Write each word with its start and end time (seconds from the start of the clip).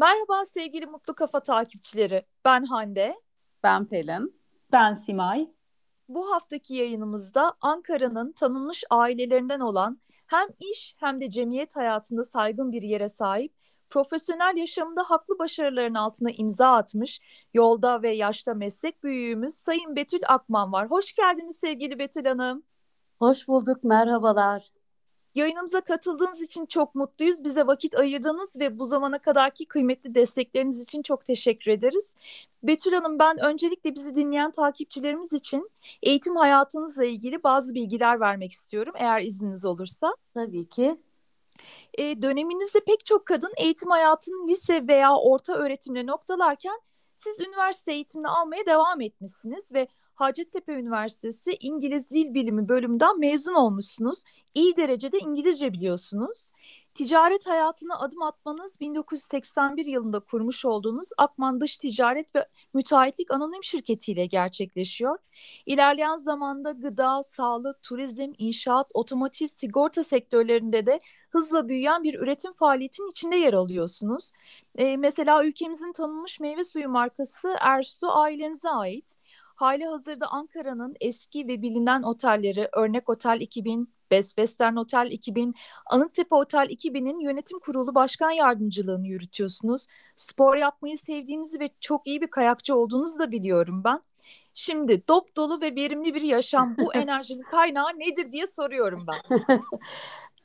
Merhaba 0.00 0.44
sevgili 0.44 0.86
Mutlu 0.86 1.14
Kafa 1.14 1.40
takipçileri. 1.40 2.26
Ben 2.44 2.64
Hande. 2.64 3.14
Ben 3.62 3.86
Pelin. 3.86 4.40
Ben 4.72 4.94
Simay. 4.94 5.48
Bu 6.08 6.32
haftaki 6.32 6.74
yayınımızda 6.74 7.54
Ankara'nın 7.60 8.32
tanınmış 8.32 8.84
ailelerinden 8.90 9.60
olan 9.60 10.00
hem 10.26 10.48
iş 10.72 10.94
hem 10.98 11.20
de 11.20 11.30
cemiyet 11.30 11.76
hayatında 11.76 12.24
saygın 12.24 12.72
bir 12.72 12.82
yere 12.82 13.08
sahip, 13.08 13.54
profesyonel 13.90 14.56
yaşamında 14.56 15.02
haklı 15.02 15.38
başarıların 15.38 15.94
altına 15.94 16.30
imza 16.30 16.72
atmış, 16.72 17.20
yolda 17.54 18.02
ve 18.02 18.10
yaşta 18.10 18.54
meslek 18.54 19.04
büyüğümüz 19.04 19.54
Sayın 19.54 19.96
Betül 19.96 20.22
Akman 20.28 20.72
var. 20.72 20.90
Hoş 20.90 21.12
geldiniz 21.12 21.56
sevgili 21.56 21.98
Betül 21.98 22.24
Hanım. 22.24 22.62
Hoş 23.18 23.48
bulduk, 23.48 23.84
merhabalar. 23.84 24.62
Yayınımıza 25.34 25.80
katıldığınız 25.80 26.42
için 26.42 26.66
çok 26.66 26.94
mutluyuz. 26.94 27.44
Bize 27.44 27.66
vakit 27.66 27.94
ayırdınız 27.94 28.60
ve 28.60 28.78
bu 28.78 28.84
zamana 28.84 29.18
kadarki 29.18 29.66
kıymetli 29.66 30.14
destekleriniz 30.14 30.82
için 30.82 31.02
çok 31.02 31.26
teşekkür 31.26 31.70
ederiz. 31.70 32.16
Betül 32.62 32.92
Hanım 32.92 33.18
ben 33.18 33.38
öncelikle 33.38 33.94
bizi 33.94 34.16
dinleyen 34.16 34.50
takipçilerimiz 34.50 35.32
için 35.32 35.70
eğitim 36.02 36.36
hayatınızla 36.36 37.04
ilgili 37.04 37.42
bazı 37.42 37.74
bilgiler 37.74 38.20
vermek 38.20 38.52
istiyorum 38.52 38.92
eğer 38.96 39.22
izniniz 39.22 39.64
olursa. 39.64 40.14
Tabii 40.34 40.68
ki. 40.68 40.96
E, 41.94 42.22
döneminizde 42.22 42.80
pek 42.80 43.06
çok 43.06 43.26
kadın 43.26 43.52
eğitim 43.56 43.90
hayatını 43.90 44.48
lise 44.48 44.88
veya 44.88 45.16
orta 45.16 45.54
öğretimle 45.54 46.06
noktalarken 46.06 46.80
siz 47.16 47.40
üniversite 47.40 47.92
eğitimini 47.92 48.28
almaya 48.28 48.66
devam 48.66 49.00
etmişsiniz 49.00 49.74
ve 49.74 49.88
Hacettepe 50.20 50.72
Üniversitesi 50.72 51.56
İngiliz 51.60 52.10
Dil 52.10 52.34
Bilimi 52.34 52.68
bölümünden 52.68 53.20
mezun 53.20 53.54
olmuşsunuz. 53.54 54.24
İyi 54.54 54.76
derecede 54.76 55.18
İngilizce 55.18 55.72
biliyorsunuz. 55.72 56.52
Ticaret 56.94 57.46
hayatına 57.46 57.98
adım 57.98 58.22
atmanız 58.22 58.80
1981 58.80 59.86
yılında 59.86 60.20
kurmuş 60.20 60.64
olduğunuz 60.64 61.08
Akman 61.18 61.60
Dış 61.60 61.78
Ticaret 61.78 62.34
ve 62.36 62.48
Müteahhitlik 62.74 63.30
Anonim 63.30 63.64
Şirketi 63.64 64.12
ile 64.12 64.26
gerçekleşiyor. 64.26 65.18
İlerleyen 65.66 66.16
zamanda 66.16 66.70
gıda, 66.70 67.22
sağlık, 67.22 67.82
turizm, 67.82 68.32
inşaat, 68.38 68.90
otomotiv, 68.94 69.46
sigorta 69.46 70.04
sektörlerinde 70.04 70.86
de 70.86 71.00
hızla 71.30 71.68
büyüyen 71.68 72.02
bir 72.02 72.14
üretim 72.14 72.52
faaliyetinin 72.52 73.10
içinde 73.10 73.36
yer 73.36 73.52
alıyorsunuz. 73.54 74.32
Ee, 74.78 74.96
mesela 74.96 75.44
ülkemizin 75.44 75.92
tanınmış 75.92 76.40
meyve 76.40 76.64
suyu 76.64 76.88
markası 76.88 77.56
Ersu 77.60 78.10
ailenize 78.10 78.68
ait. 78.70 79.18
Hali 79.60 79.86
hazırda 79.86 80.26
Ankara'nın 80.26 80.96
eski 81.00 81.48
ve 81.48 81.62
bilinen 81.62 82.02
otelleri 82.02 82.68
Örnek 82.72 83.08
Otel 83.08 83.40
2000, 83.40 83.94
Best 84.10 84.28
Western 84.28 84.76
Otel 84.76 85.08
2000, 85.10 85.54
Anıttepe 85.86 86.34
Otel 86.34 86.66
2000'in 86.70 87.20
yönetim 87.20 87.58
kurulu 87.58 87.94
başkan 87.94 88.30
yardımcılığını 88.30 89.06
yürütüyorsunuz. 89.06 89.86
Spor 90.16 90.56
yapmayı 90.56 90.98
sevdiğinizi 90.98 91.60
ve 91.60 91.70
çok 91.80 92.06
iyi 92.06 92.20
bir 92.20 92.26
kayakçı 92.26 92.76
olduğunuzu 92.76 93.18
da 93.18 93.30
biliyorum 93.30 93.84
ben. 93.84 94.00
Şimdi 94.54 95.08
dop 95.08 95.36
dolu 95.36 95.60
ve 95.60 95.76
verimli 95.76 96.14
bir 96.14 96.22
yaşam 96.22 96.76
bu 96.78 96.94
enerjinin 96.94 97.42
kaynağı 97.42 97.88
nedir 97.98 98.32
diye 98.32 98.46
soruyorum 98.46 99.06
ben. 99.08 99.46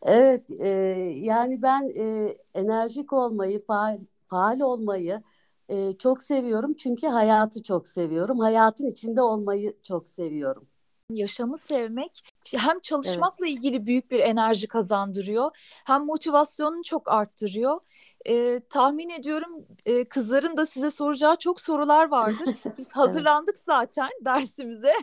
evet 0.01 0.51
e, 0.59 0.67
yani 1.13 1.61
ben 1.61 1.89
e, 1.99 2.37
enerjik 2.53 3.13
olmayı, 3.13 3.65
faal, 3.65 3.97
faal 4.27 4.59
olmayı, 4.59 5.23
e, 5.69 5.93
çok 5.97 6.23
seviyorum 6.23 6.73
çünkü 6.73 7.07
hayatı 7.07 7.63
çok 7.63 7.87
seviyorum. 7.87 8.39
Hayatın 8.39 8.87
içinde 8.87 9.21
olmayı 9.21 9.73
çok 9.83 10.07
seviyorum. 10.07 10.67
Yaşamı 11.09 11.57
sevmek 11.57 12.23
hem 12.55 12.79
çalışmakla 12.79 13.47
evet. 13.47 13.57
ilgili 13.57 13.85
büyük 13.85 14.11
bir 14.11 14.19
enerji 14.19 14.67
kazandırıyor 14.67 15.51
hem 15.85 16.05
motivasyonunu 16.05 16.83
çok 16.83 17.11
arttırıyor. 17.11 17.79
Ee, 18.29 18.59
tahmin 18.69 19.09
ediyorum 19.09 19.65
e, 19.85 20.05
kızların 20.05 20.57
da 20.57 20.65
size 20.65 20.89
soracağı 20.89 21.35
çok 21.35 21.61
sorular 21.61 22.11
vardır. 22.11 22.55
Biz 22.77 22.91
hazırlandık 22.91 23.55
evet. 23.55 23.63
zaten 23.65 24.09
dersimize. 24.25 24.93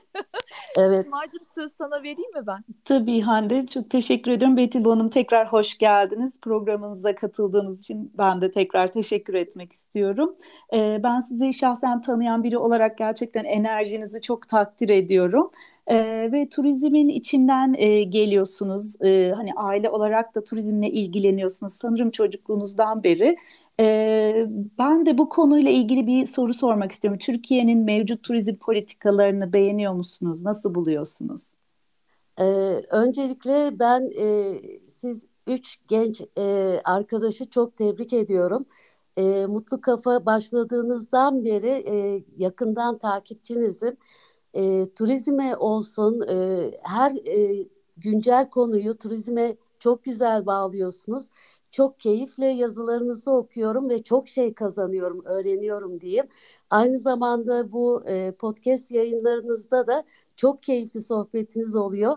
evet. 0.79 1.05
Simacığım 1.05 1.45
söz 1.45 1.73
sana 1.73 1.99
vereyim 1.99 2.35
mi 2.35 2.47
ben? 2.47 2.65
Tabii 2.85 3.21
Hande 3.21 3.67
çok 3.67 3.91
teşekkür 3.91 4.31
ediyorum. 4.31 4.57
Betül 4.57 4.85
Hanım 4.85 5.09
tekrar 5.09 5.53
hoş 5.53 5.79
geldiniz. 5.79 6.41
Programınıza 6.41 7.15
katıldığınız 7.15 7.81
için 7.81 8.13
ben 8.19 8.41
de 8.41 8.51
tekrar 8.51 8.93
teşekkür 8.93 9.35
etmek 9.35 9.73
istiyorum. 9.73 10.37
Ee, 10.75 11.01
ben 11.03 11.21
sizi 11.21 11.55
şahsen 11.55 12.01
tanıyan 12.01 12.45
biri 12.45 12.59
olarak 12.59 12.99
gerçekten 12.99 13.45
enerjinizi 13.45 14.21
çok 14.21 14.49
takdir 14.49 14.89
ediyorum. 14.89 15.51
Ee, 15.87 16.29
ve 16.33 16.49
turizmin 16.49 17.09
içinden 17.09 17.75
e, 17.79 18.03
geliyorsunuz. 18.03 19.03
E, 19.03 19.33
hani 19.37 19.53
aile 19.57 19.91
olarak 19.91 20.35
da 20.35 20.45
turizmle 20.45 20.91
ilgileniyorsunuz. 20.91 21.73
Sanırım 21.73 22.11
çocukluğunuzdan 22.11 23.03
beri. 23.05 23.12
E, 23.81 24.47
ben 24.79 25.07
de 25.07 25.19
bu 25.19 25.29
konuyla 25.29 25.71
ilgili 25.71 26.07
bir 26.07 26.27
soru 26.27 26.55
sormak 26.55 26.93
istiyorum. 26.93 27.19
Türkiye'nin 27.19 27.79
mevcut 27.79 28.23
turizm 28.23 28.57
politikalarını 28.57 29.53
beğeniyor 29.53 29.93
musunuz? 29.93 30.45
Nasıl 30.45 30.75
buluyorsunuz? 30.75 31.55
Ee, 32.41 32.45
öncelikle 32.91 33.79
ben 33.79 34.11
e, 34.19 34.61
siz 34.89 35.29
üç 35.47 35.77
genç 35.89 36.23
e, 36.39 36.43
arkadaşı 36.85 37.51
çok 37.51 37.77
tebrik 37.77 38.13
ediyorum. 38.13 38.67
E, 39.17 39.47
Mutlu 39.47 39.81
Kafa 39.81 40.27
başladığınızdan 40.27 41.45
beri 41.45 41.69
e, 41.69 42.25
yakından 42.37 42.99
takipçinizim 42.99 43.97
e, 44.55 44.87
turizme 44.95 45.57
olsun 45.57 46.21
e, 46.29 46.71
her 46.83 47.13
e, 47.13 47.67
güncel 47.97 48.51
konuyu 48.51 48.99
turizme 48.99 49.57
çok 49.83 50.05
güzel 50.05 50.47
bağlıyorsunuz. 50.47 51.29
Çok 51.71 52.01
keyifle 52.01 52.47
yazılarınızı 52.47 53.33
okuyorum 53.33 53.89
ve 53.89 54.03
çok 54.03 54.29
şey 54.29 54.55
kazanıyorum, 54.55 55.25
öğreniyorum 55.25 56.01
diyeyim. 56.01 56.27
Aynı 56.71 56.99
zamanda 56.99 57.73
bu 57.73 58.03
e, 58.09 58.33
podcast 58.33 58.91
yayınlarınızda 58.91 59.87
da 59.87 60.05
çok 60.37 60.63
keyifli 60.63 61.01
sohbetiniz 61.01 61.77
oluyor. 61.77 62.17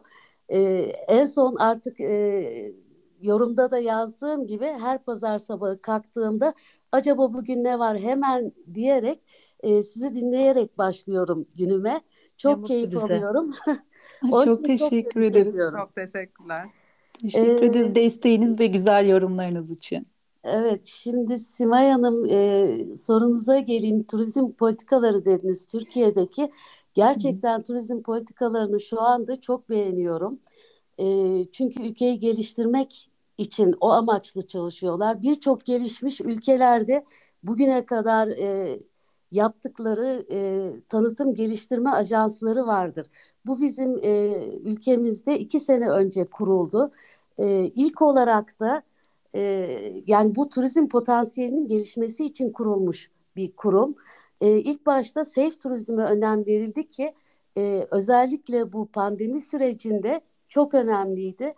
E, 0.49 0.59
en 1.07 1.25
son 1.25 1.55
artık 1.55 1.99
e, 1.99 2.75
yorumda 3.21 3.71
da 3.71 3.79
yazdığım 3.79 4.47
gibi 4.47 4.65
her 4.65 5.03
pazar 5.03 5.37
sabahı 5.37 5.81
kalktığımda 5.81 6.53
acaba 6.91 7.33
bugün 7.33 7.63
ne 7.63 7.79
var 7.79 7.99
hemen 7.99 8.51
diyerek 8.73 9.19
e, 9.59 9.83
sizi 9.83 10.15
dinleyerek 10.15 10.77
başlıyorum 10.77 11.47
günüme. 11.57 12.01
Çok 12.37 12.65
keyif 12.65 12.97
alıyorum. 12.97 13.49
çok 14.45 14.65
teşekkür 14.65 15.21
çok 15.21 15.31
ederiz. 15.31 15.53
Ediyorum. 15.53 15.79
Çok 15.79 15.95
teşekkürler. 15.95 16.84
Teşekkür 17.21 17.61
ee, 17.61 17.65
ederiz 17.65 17.95
desteğiniz 17.95 18.59
ve 18.59 18.67
güzel 18.67 19.07
yorumlarınız 19.07 19.71
için. 19.71 20.07
Evet, 20.43 20.85
şimdi 20.85 21.39
Simay 21.39 21.89
Hanım 21.89 22.25
e, 22.29 22.95
sorunuza 22.95 23.59
geleyim. 23.59 24.03
Turizm 24.03 24.51
politikaları 24.51 25.25
dediniz 25.25 25.65
Türkiye'deki. 25.65 26.49
Gerçekten 26.93 27.59
Hı. 27.59 27.63
turizm 27.63 28.01
politikalarını 28.01 28.79
şu 28.79 29.01
anda 29.01 29.41
çok 29.41 29.69
beğeniyorum. 29.69 30.39
E, 30.99 31.05
çünkü 31.51 31.83
ülkeyi 31.83 32.19
geliştirmek 32.19 33.09
için 33.37 33.75
o 33.81 33.89
amaçlı 33.89 34.47
çalışıyorlar. 34.47 35.21
Birçok 35.21 35.65
gelişmiş 35.65 36.21
ülkelerde 36.21 37.05
bugüne 37.43 37.85
kadar 37.85 38.27
e, 38.27 38.79
yaptıkları 39.31 40.25
e, 40.31 40.71
tanıtım 40.89 41.33
geliştirme 41.33 41.89
ajansları 41.89 42.67
vardır. 42.67 43.07
Bu 43.45 43.61
bizim 43.61 43.97
e, 44.03 44.33
ülkemizde 44.63 45.39
iki 45.39 45.59
sene 45.59 45.89
önce 45.89 46.25
kuruldu. 46.25 46.91
E, 47.37 47.65
ilk 47.65 48.01
olarak 48.01 48.59
da 48.59 48.81
e, 49.35 49.41
yani 50.07 50.35
bu 50.35 50.49
turizm 50.49 50.87
potansiyelinin 50.87 51.67
gelişmesi 51.67 52.25
için 52.25 52.51
kurulmuş 52.51 53.11
bir 53.35 53.51
kurum. 53.55 53.95
E, 54.41 54.57
ilk 54.57 54.85
başta 54.85 55.25
safe 55.25 55.59
turizme 55.59 56.03
önem 56.03 56.45
verildi 56.45 56.87
ki 56.87 57.13
e, 57.57 57.87
özellikle 57.91 58.73
bu 58.73 58.85
pandemi 58.85 59.41
sürecinde 59.41 60.21
çok 60.49 60.73
önemliydi. 60.73 61.53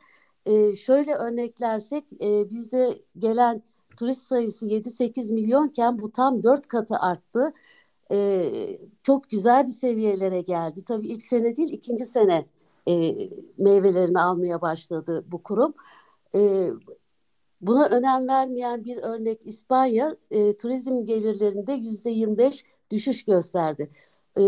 E, 0.46 0.76
şöyle 0.76 1.14
örneklersek 1.16 2.04
e, 2.22 2.50
bizde 2.50 3.00
gelen 3.18 3.62
turist 3.98 4.28
sayısı 4.28 4.68
7-8 4.68 5.34
milyonken 5.34 6.00
bu 6.00 6.12
tam 6.12 6.44
4 6.44 6.68
katı 6.68 6.96
arttı. 6.98 7.54
E, 8.12 8.50
çok 9.04 9.30
güzel 9.30 9.68
bir 9.68 9.72
seviyelere 9.72 10.42
geldi. 10.42 10.84
Tabii 10.86 11.08
ilk 11.08 11.24
sene 11.24 11.56
değil 11.56 11.74
ikinci 11.74 12.06
sene 12.06 12.46
e, 12.88 13.16
meyvelerini 13.58 14.20
almaya 14.20 14.62
başladı 14.62 15.26
bu 15.28 15.44
kurum. 15.44 15.74
E, 16.36 16.70
buna 17.62 17.88
önem 17.88 18.28
vermeyen 18.28 18.86
bir 18.86 18.98
örnek 18.98 19.48
İspanya 19.48 20.16
e, 20.32 20.58
turizm 20.58 21.06
gelirlerinde 21.06 21.74
yüzde 21.74 22.10
25 22.10 22.66
düşüş 22.92 23.26
gösterdi. 23.26 23.90
E, 24.38 24.42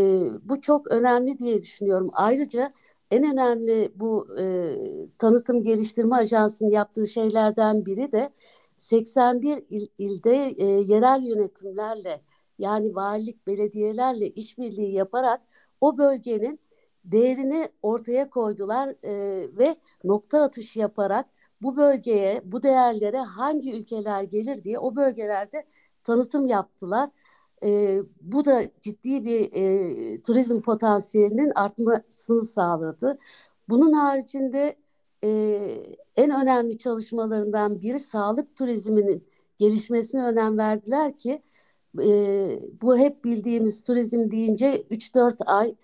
bu 0.43 0.61
çok 0.61 0.91
önemli 0.91 1.37
diye 1.39 1.61
düşünüyorum. 1.61 2.09
Ayrıca 2.13 2.73
en 3.11 3.33
önemli 3.33 3.91
bu 3.95 4.27
e, 4.39 4.75
tanıtım 5.17 5.63
geliştirme 5.63 6.15
ajansının 6.15 6.69
yaptığı 6.69 7.07
şeylerden 7.07 7.85
biri 7.85 8.11
de 8.11 8.29
81 8.79 9.63
il, 9.69 9.87
ilde 9.97 10.53
e, 10.57 10.65
yerel 10.65 11.23
yönetimlerle 11.23 12.21
yani 12.59 12.95
valilik 12.95 13.47
belediyelerle 13.47 14.29
işbirliği 14.29 14.93
yaparak 14.93 15.41
o 15.81 15.97
bölgenin 15.97 16.59
değerini 17.05 17.69
ortaya 17.81 18.29
koydular 18.29 18.89
e, 19.03 19.13
ve 19.57 19.75
nokta 20.03 20.41
atışı 20.43 20.79
yaparak 20.79 21.25
bu 21.61 21.77
bölgeye, 21.77 22.41
bu 22.45 22.63
değerlere 22.63 23.17
hangi 23.17 23.73
ülkeler 23.73 24.23
gelir 24.23 24.63
diye 24.63 24.79
o 24.79 24.95
bölgelerde 24.95 25.65
tanıtım 26.03 26.47
yaptılar. 26.47 27.09
E, 27.63 27.99
bu 28.21 28.45
da 28.45 28.63
ciddi 28.81 29.25
bir 29.25 29.53
e, 29.53 30.21
turizm 30.23 30.61
potansiyelinin 30.61 31.51
artmasını 31.55 32.41
sağladı. 32.41 33.19
Bunun 33.69 33.93
haricinde 33.93 34.75
e, 35.23 35.29
en 36.15 36.31
önemli 36.41 36.77
çalışmalarından 36.77 37.81
biri 37.81 37.99
sağlık 37.99 38.55
turizminin 38.55 39.27
gelişmesine 39.57 40.23
önem 40.23 40.57
verdiler 40.57 41.17
ki 41.17 41.41
e, 42.01 42.59
bu 42.81 42.97
hep 42.97 43.25
bildiğimiz 43.25 43.83
turizm 43.83 44.31
deyince 44.31 44.83
3-4 44.91 45.45
ay 45.45 45.75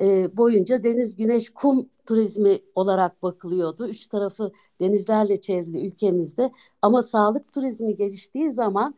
e, 0.00 0.36
boyunca 0.36 0.84
deniz, 0.84 1.16
güneş, 1.16 1.50
kum 1.50 1.88
turizmi 2.06 2.60
olarak 2.74 3.22
bakılıyordu. 3.22 3.88
Üç 3.88 4.06
tarafı 4.06 4.52
denizlerle 4.80 5.40
çevrili 5.40 5.86
ülkemizde 5.86 6.50
ama 6.82 7.02
sağlık 7.02 7.52
turizmi 7.52 7.96
geliştiği 7.96 8.50
zaman 8.52 8.94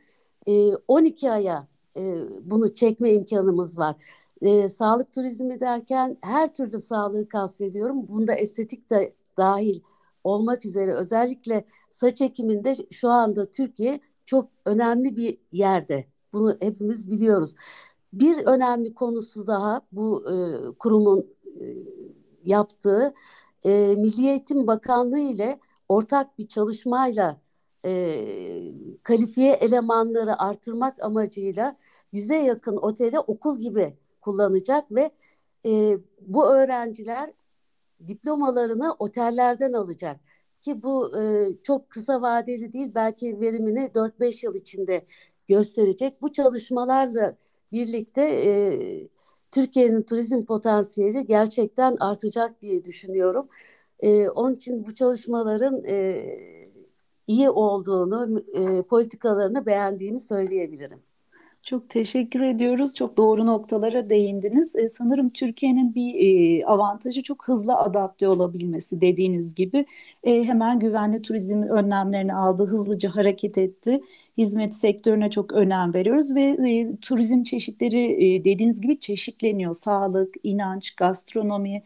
e, 0.47 0.75
12 0.75 1.31
aya 1.31 1.69
e, 1.97 2.23
bunu 2.43 2.75
çekme 2.75 3.13
imkanımız 3.13 3.79
var. 3.79 3.97
E, 4.43 4.69
sağlık 4.69 5.13
turizmi 5.13 5.61
derken 5.61 6.17
her 6.23 6.55
türlü 6.55 6.81
sağlığı 6.81 7.29
kastediyorum. 7.29 8.09
Bunda 8.09 8.35
estetik 8.35 8.91
de 8.91 9.13
dahil 9.37 9.81
olmak 10.25 10.67
üzere 10.67 10.95
özellikle 10.95 11.65
saç 11.91 12.21
ekiminde 12.21 12.77
şu 12.91 13.09
anda 13.09 13.51
Türkiye 13.51 14.01
çok 14.27 14.49
önemli 14.67 15.17
bir 15.17 15.39
yerde. 15.53 16.05
Bunu 16.33 16.57
hepimiz 16.61 17.11
biliyoruz. 17.11 17.55
Bir 18.13 18.47
önemli 18.47 18.95
konusu 18.95 19.47
daha 19.47 19.81
bu 19.93 20.25
e, 20.31 20.35
kurumun 20.79 21.27
e, 21.61 21.65
yaptığı 22.45 23.15
e, 23.65 23.95
Milli 23.99 24.29
Eğitim 24.29 24.67
Bakanlığı 24.67 25.19
ile 25.19 25.61
ortak 25.89 26.39
bir 26.39 26.49
çalışmayla 26.49 27.41
e, 27.85 28.25
kalifiye 29.03 29.53
elemanları 29.53 30.43
artırmak 30.43 31.03
amacıyla 31.05 31.77
yüze 32.13 32.37
yakın 32.37 32.77
otele 32.77 33.19
okul 33.21 33.59
gibi 33.59 33.97
kullanacak 34.21 34.93
ve 34.93 35.11
e, 35.67 35.99
bu 36.21 36.47
öğrenciler 36.47 37.33
diplomalarını 38.09 38.95
otellerden 38.99 39.73
alacak 39.73 40.21
ki 40.61 40.83
bu 40.83 41.21
e, 41.21 41.49
çok 41.63 41.91
kısa 41.91 42.23
vadeli 42.23 42.73
değil 42.73 42.91
belki 42.95 43.41
verimini 43.41 43.81
4-5 43.95 44.47
yıl 44.47 44.55
içinde 44.55 45.07
gösterecek. 45.49 46.23
Bu 46.23 46.33
çalışmalarla 46.33 47.37
birlikte 47.73 48.23
e, 48.23 48.53
Türkiye'nin 49.51 50.03
turizm 50.03 50.45
potansiyeli 50.45 51.27
gerçekten 51.27 51.97
artacak 52.01 52.63
diye 52.63 52.85
düşünüyorum. 52.85 53.49
E, 54.01 54.29
onun 54.29 54.55
için 54.55 54.87
bu 54.87 54.95
çalışmaların 54.95 55.85
e, 55.85 56.25
iyi 57.27 57.51
olduğunu, 57.51 58.45
e, 58.55 58.83
politikalarını 58.83 59.67
beğendiğimi 59.67 60.21
söyleyebilirim. 60.21 61.03
Çok 61.63 61.89
teşekkür 61.91 62.41
ediyoruz. 62.41 62.95
Çok 62.95 63.17
doğru 63.17 63.47
noktalara 63.47 64.11
değindiniz. 64.11 64.77
E, 64.77 64.89
sanırım 64.89 65.31
Türkiye'nin 65.31 65.95
bir 65.95 66.15
e, 66.61 66.67
avantajı 66.67 67.23
çok 67.23 67.49
hızlı 67.49 67.77
adapte 67.77 68.29
olabilmesi 68.29 69.01
dediğiniz 69.01 69.55
gibi. 69.55 69.87
E, 70.25 70.45
hemen 70.45 70.79
güvenli 70.79 71.23
turizm 71.23 71.63
önlemlerini 71.63 72.35
aldı, 72.35 72.67
hızlıca 72.67 73.17
hareket 73.17 73.59
etti. 73.59 74.01
Hizmet 74.39 74.75
sektörüne 74.75 75.31
çok 75.31 75.53
önem 75.53 75.95
veriyoruz 75.95 76.35
ve 76.35 76.43
e, 76.43 76.97
turizm 76.97 77.43
çeşitleri 77.43 78.25
e, 78.35 78.45
dediğiniz 78.45 78.81
gibi 78.81 78.99
çeşitleniyor. 79.01 79.75
Sağlık, 79.75 80.35
inanç, 80.43 80.91
gastronomi, 80.91 81.83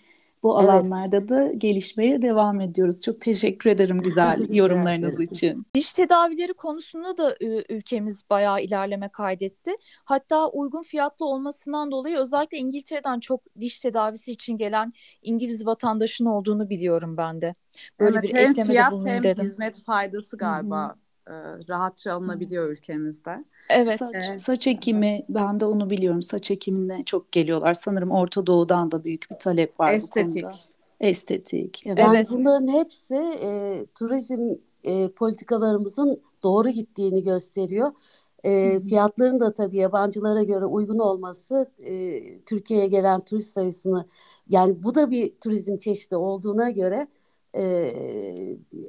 bu 0.47 0.61
Evet. 0.61 0.71
alanlarda 0.71 1.29
da 1.29 1.53
gelişmeye 1.53 2.23
devam 2.23 2.61
ediyoruz. 2.61 3.03
Çok 3.03 3.21
teşekkür 3.21 3.71
ederim 3.71 4.01
güzel 4.03 4.55
yorumlarınız 4.55 5.21
için. 5.21 5.67
Diş 5.75 5.93
tedavileri 5.93 6.55
konusunda 6.55 7.17
da 7.17 7.37
ülkemiz 7.69 8.23
bayağı 8.31 8.63
ilerleme 8.63 9.09
kaydetti. 9.09 9.71
Hatta 10.05 10.49
uygun 10.49 10.83
fiyatlı 10.83 11.27
olmasından 11.27 11.91
dolayı 11.91 12.19
özellikle 12.19 12.59
İngiltere'den 12.59 13.21
çok 13.21 13.41
diş 13.61 13.81
tedavisi 13.81 14.33
için 14.33 14.59
gelen 14.59 14.93
İngiliz 15.23 15.67
vatandaşın 15.67 16.25
olduğunu 16.25 16.71
biliyorum 16.71 17.17
ben 17.17 17.43
de. 17.43 17.55
Böyle 18.01 18.19
evet, 18.19 18.23
bir 18.23 18.35
hem 18.35 18.51
eklemede 18.51 18.73
fiyat 18.73 18.93
hem 19.07 19.23
dedim. 19.23 19.45
hizmet 19.45 19.85
faydası 19.85 20.37
galiba 20.37 20.97
e, 21.29 21.33
rahatça 21.69 22.13
alınabiliyor 22.13 22.67
ülkemizde. 22.67 23.45
Evet. 23.71 23.99
Saç, 23.99 24.15
Evet. 24.15 24.41
saç 24.41 24.67
ekimi 24.67 25.23
ben 25.29 25.61
de 25.61 25.65
onu 25.65 25.91
biliyorum. 25.91 26.23
Saç 26.23 26.51
ekimine 26.51 27.05
çok 27.05 27.33
geliyorlar. 27.33 27.75
Sanırım 27.75 28.11
Orta 28.11 28.47
Doğu'dan 28.47 28.91
da 28.91 29.05
büyük 29.05 29.31
bir 29.31 29.37
talep 29.37 29.81
var 29.81 29.89
bu 29.89 29.93
Estetik. 29.93 30.43
konuda. 30.43 30.57
Estetik. 31.01 31.83
Evet. 31.87 31.99
Yani 31.99 32.17
Evet. 32.17 32.27
bunların 32.31 32.69
hepsi 32.69 33.15
e, 33.43 33.87
turizm 33.95 34.55
e, 34.85 35.09
politikalarımızın 35.09 36.23
doğru 36.43 36.69
gittiğini 36.69 37.23
gösteriyor. 37.23 37.91
E, 38.45 38.81
fiyatların 38.81 39.41
da 39.41 39.55
tabii 39.55 39.77
yabancılara 39.77 40.43
göre 40.43 40.65
uygun 40.65 40.99
olması 40.99 41.67
e, 41.85 42.21
Türkiye'ye 42.41 42.87
gelen 42.87 43.21
turist 43.25 43.55
sayısını 43.55 44.07
yani 44.49 44.83
bu 44.83 44.95
da 44.95 45.11
bir 45.11 45.31
turizm 45.31 45.79
çeşidi 45.79 46.17
olduğuna 46.17 46.71
göre 46.71 47.09
e, 47.57 47.93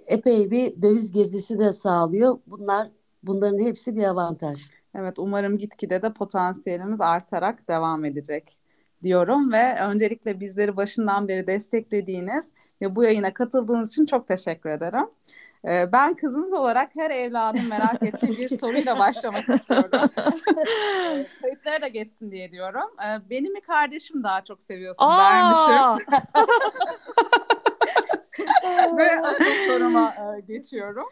epey 0.08 0.52
bir 0.52 0.82
döviz 0.82 1.12
girdisi 1.12 1.60
de 1.60 1.72
sağlıyor. 1.72 2.40
Bunlar 2.48 2.88
bunların 3.24 3.60
hepsi 3.60 3.96
bir 3.96 4.04
avantaj. 4.04 4.60
Evet, 4.96 5.20
umarım 5.20 5.58
gitgide 5.58 6.02
de 6.02 6.14
potansiyelimiz 6.14 7.02
artarak 7.02 7.68
devam 7.68 8.06
edecek 8.06 8.60
diyorum 9.04 9.52
ve 9.52 9.76
öncelikle 9.80 10.40
bizleri 10.40 10.78
başından 10.78 11.28
beri 11.28 11.48
desteklediğiniz 11.48 12.52
ve 12.82 12.96
bu 12.96 13.04
yayına 13.04 13.34
katıldığınız 13.34 13.92
için 13.92 14.06
çok 14.06 14.28
teşekkür 14.28 14.70
ederim. 14.70 15.10
Ben 15.64 16.16
kızınız 16.16 16.54
olarak 16.54 16.96
her 16.96 17.12
evladın 17.12 17.68
merak 17.70 18.04
ettiği 18.04 18.38
bir 18.38 18.50
soruyla 18.60 19.00
başlamak 19.00 19.50
istiyorum. 19.50 19.90
Kayıtlara 21.42 21.82
da 21.82 21.88
geçsin 21.88 22.32
diye 22.32 22.52
diyorum. 22.52 22.90
Beni 23.30 23.50
mi 23.50 23.62
kardeşim 23.62 24.24
daha 24.24 24.44
çok 24.44 24.64
seviyorsun 24.64 25.08
dermişim. 25.08 26.08
Ve 28.98 29.20
asıl 29.22 29.46
soruma 29.68 30.14
geçiyorum. 30.48 31.06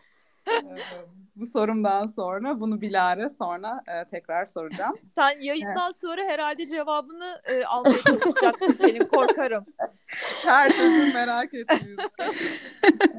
Bu 1.35 1.45
sorumdan 1.45 2.07
sonra 2.07 2.59
bunu 2.59 2.81
bilare 2.81 3.29
sonra 3.29 3.83
e, 3.87 4.05
tekrar 4.05 4.45
soracağım. 4.45 4.95
Sen 5.15 5.39
yayından 5.39 5.91
sonra 5.91 6.23
herhalde 6.23 6.65
cevabını 6.65 7.41
e, 7.45 7.63
almaya 7.65 8.01
çalışacaksın 8.07 8.71
Pelin 8.73 9.05
korkarım. 9.05 9.65
Her 10.45 10.71
türlü 10.71 11.13
merak 11.13 11.53
ettiğiniz. 11.53 11.97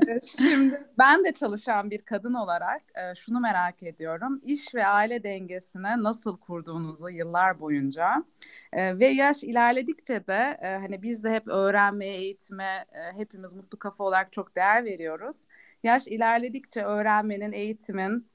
Ee, 0.09 0.21
Şimdi 0.27 0.85
ben 0.99 1.25
de 1.25 1.33
çalışan 1.33 1.91
bir 1.91 2.03
kadın 2.03 2.35
olarak 2.35 2.83
e, 2.95 3.15
şunu 3.15 3.41
merak 3.41 3.83
ediyorum. 3.83 4.41
İş 4.45 4.75
ve 4.75 4.87
aile 4.87 5.23
dengesine 5.23 6.03
nasıl 6.03 6.39
kurduğunuzu 6.39 7.09
yıllar 7.09 7.61
boyunca 7.61 8.25
E, 8.73 8.99
ve 8.99 9.07
yaş 9.07 9.45
ilerledikçe 9.45 10.27
de 10.27 10.59
e, 10.63 10.77
hani 10.77 11.03
biz 11.03 11.25
de 11.25 11.33
hep 11.35 11.49
öğrenmeye, 11.49 12.15
eğitime 12.15 12.85
e, 12.93 13.19
hepimiz 13.19 13.53
mutlu 13.55 13.79
kafa 13.79 14.05
olarak 14.05 14.33
çok 14.33 14.57
değer 14.57 14.85
veriyoruz. 14.85 15.47
Yaş 15.85 16.07
ilerledikçe 16.07 16.83
öğrenmenin, 16.83 17.53
eğitimin 17.53 18.27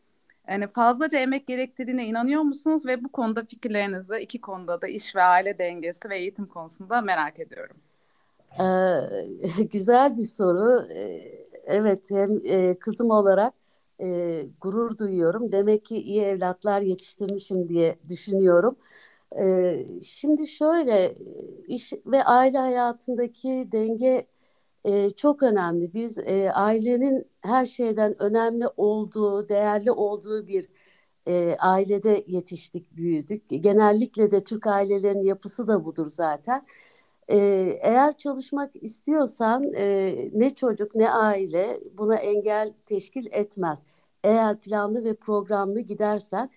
yani 0.49 0.67
fazlaca 0.67 1.19
emek 1.19 1.47
gerektirdiğine 1.47 2.05
inanıyor 2.05 2.41
musunuz 2.41 2.85
ve 2.85 3.03
bu 3.03 3.09
konuda 3.11 3.45
fikirlerinizi 3.45 4.17
iki 4.17 4.41
konuda 4.41 4.81
da 4.81 4.87
iş 4.87 5.15
ve 5.15 5.23
aile 5.23 5.57
dengesi 5.57 6.09
ve 6.09 6.17
eğitim 6.17 6.45
konusunda 6.45 7.01
merak 7.01 7.39
ediyorum. 7.39 7.77
Ee, 8.59 9.63
güzel 9.71 10.17
bir 10.17 10.23
soru. 10.23 10.87
Ee, 10.95 11.21
evet, 11.65 12.11
hem 12.11 12.39
e, 12.45 12.79
kızım 12.79 13.11
olarak 13.11 13.53
e, 14.01 14.41
gurur 14.61 14.97
duyuyorum. 14.97 15.51
Demek 15.51 15.85
ki 15.85 15.97
iyi 15.97 16.21
evlatlar 16.21 16.81
yetiştirmişim 16.81 17.69
diye 17.69 17.95
düşünüyorum. 18.09 18.75
Ee, 19.39 19.85
şimdi 20.03 20.47
şöyle, 20.47 21.15
iş 21.67 21.93
ve 22.05 22.23
aile 22.23 22.57
hayatındaki 22.57 23.67
denge 23.71 24.27
e, 24.85 25.09
çok 25.09 25.43
önemli. 25.43 25.93
Biz 25.93 26.17
e, 26.17 26.51
ailenin 26.53 27.25
her 27.41 27.65
şeyden 27.65 28.21
önemli 28.21 28.67
olduğu, 28.77 29.49
değerli 29.49 29.91
olduğu 29.91 30.47
bir 30.47 30.67
e, 31.27 31.55
ailede 31.59 32.23
yetiştik, 32.27 32.95
büyüdük. 32.95 33.43
Genellikle 33.49 34.31
de 34.31 34.43
Türk 34.43 34.67
ailelerinin 34.67 35.23
yapısı 35.23 35.67
da 35.67 35.85
budur 35.85 36.09
zaten. 36.09 36.65
Ee, 37.29 37.37
eğer 37.81 38.17
çalışmak 38.17 38.83
istiyorsan 38.83 39.73
e, 39.73 40.15
ne 40.33 40.49
çocuk 40.49 40.95
ne 40.95 41.11
aile 41.11 41.79
buna 41.97 42.15
engel 42.15 42.73
teşkil 42.85 43.25
etmez. 43.31 43.85
Eğer 44.23 44.61
planlı 44.61 45.03
ve 45.03 45.15
programlı 45.15 45.79
gidersen 45.81 46.49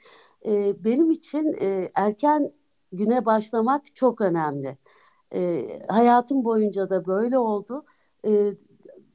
e, 0.46 0.84
benim 0.84 1.10
için 1.10 1.56
e, 1.60 1.90
erken 1.94 2.52
güne 2.92 3.24
başlamak 3.26 3.96
çok 3.96 4.20
önemli. 4.20 4.78
E, 5.34 5.64
hayatım 5.88 6.44
boyunca 6.44 6.90
da 6.90 7.06
böyle 7.06 7.38
oldu. 7.38 7.84
E, 8.26 8.50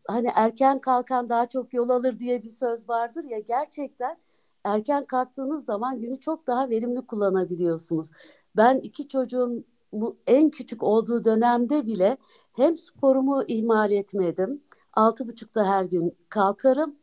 hani 0.08 0.32
erken 0.36 0.80
kalkan 0.80 1.30
daha 1.30 1.46
çok 1.50 1.74
yol 1.74 1.90
alır 1.90 2.20
diye 2.20 2.44
bir 2.44 2.50
söz 2.50 2.90
vardır 2.90 3.24
ya 3.24 3.40
gerçekten 3.40 4.18
erken 4.64 5.06
kalktığınız 5.06 5.66
zaman 5.66 6.02
günü 6.02 6.20
çok 6.20 6.48
daha 6.48 6.70
verimli 6.70 7.02
kullanabiliyorsunuz. 7.08 8.12
Ben 8.58 8.80
iki 8.80 9.08
çocuğum 9.08 9.64
en 10.28 10.50
küçük 10.50 10.84
olduğu 10.84 11.24
dönemde 11.26 11.86
bile 11.88 12.18
hem 12.54 12.78
sporumu 12.78 13.44
ihmal 13.48 13.92
etmedim. 13.92 14.64
Altı 14.94 15.28
buçukta 15.28 15.66
her 15.68 15.86
gün 15.86 16.18
kalkarım. 16.30 16.96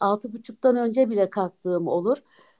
Altı 0.00 0.32
buçuktan 0.32 0.76
önce 0.76 1.10
bile 1.10 1.30
kalktığım 1.30 1.88
olur. 1.88 2.18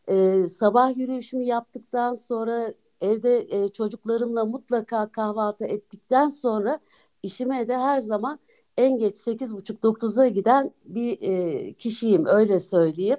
E, 0.09 0.49
sabah 0.49 0.97
yürüyüşümü 0.97 1.45
yaptıktan 1.45 2.13
sonra 2.13 2.75
evde 3.01 3.47
e, 3.51 3.69
çocuklarımla 3.69 4.45
mutlaka 4.45 5.09
kahvaltı 5.13 5.65
ettikten 5.65 6.29
sonra 6.29 6.79
işime 7.23 7.69
de 7.69 7.79
her 7.79 7.99
zaman 7.99 8.39
en 8.77 8.99
geç 8.99 9.17
8.30-9'a 9.17 10.29
giden 10.29 10.73
bir 10.85 11.19
e, 11.23 11.73
kişiyim 11.73 12.27
öyle 12.27 12.61
söyleyeyim. 12.61 13.19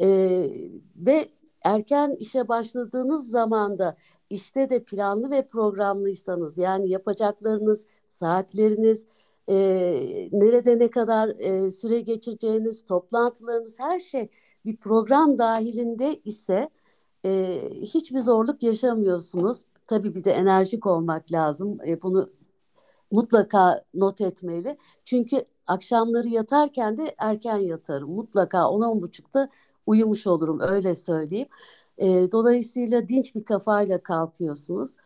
E, 0.00 0.08
ve 0.96 1.28
erken 1.64 2.16
işe 2.18 2.48
başladığınız 2.48 3.30
zaman 3.30 3.78
da 3.78 3.96
işte 4.30 4.70
de 4.70 4.84
planlı 4.84 5.30
ve 5.30 5.48
programlıysanız 5.48 6.58
yani 6.58 6.90
yapacaklarınız, 6.90 7.86
saatleriniz, 8.06 9.06
e, 9.48 9.56
nerede 10.32 10.78
ne 10.78 10.90
kadar 10.90 11.28
e, 11.28 11.70
süre 11.70 12.00
geçireceğiniz, 12.00 12.84
toplantılarınız 12.86 13.80
her 13.80 13.98
şey 13.98 14.28
bir 14.64 14.76
program 14.76 15.38
dahilinde 15.38 16.20
ise 16.24 16.68
e, 17.24 17.60
hiçbir 17.82 18.18
zorluk 18.20 18.62
yaşamıyorsunuz. 18.62 19.64
Tabii 19.86 20.14
bir 20.14 20.24
de 20.24 20.30
enerjik 20.30 20.86
olmak 20.86 21.32
lazım. 21.32 21.78
E, 21.86 22.02
bunu 22.02 22.30
mutlaka 23.10 23.82
not 23.94 24.20
etmeli. 24.20 24.76
Çünkü 25.04 25.44
akşamları 25.66 26.28
yatarken 26.28 26.96
de 26.96 27.14
erken 27.18 27.56
yatarım. 27.58 28.10
Mutlaka 28.10 28.58
10-10.30'da 28.58 29.48
uyumuş 29.86 30.26
olurum 30.26 30.60
öyle 30.60 30.94
söyleyeyim. 30.94 31.48
E, 31.98 32.32
dolayısıyla 32.32 33.08
dinç 33.08 33.34
bir 33.34 33.44
kafayla 33.44 34.02
kalkıyorsunuz. 34.02 34.96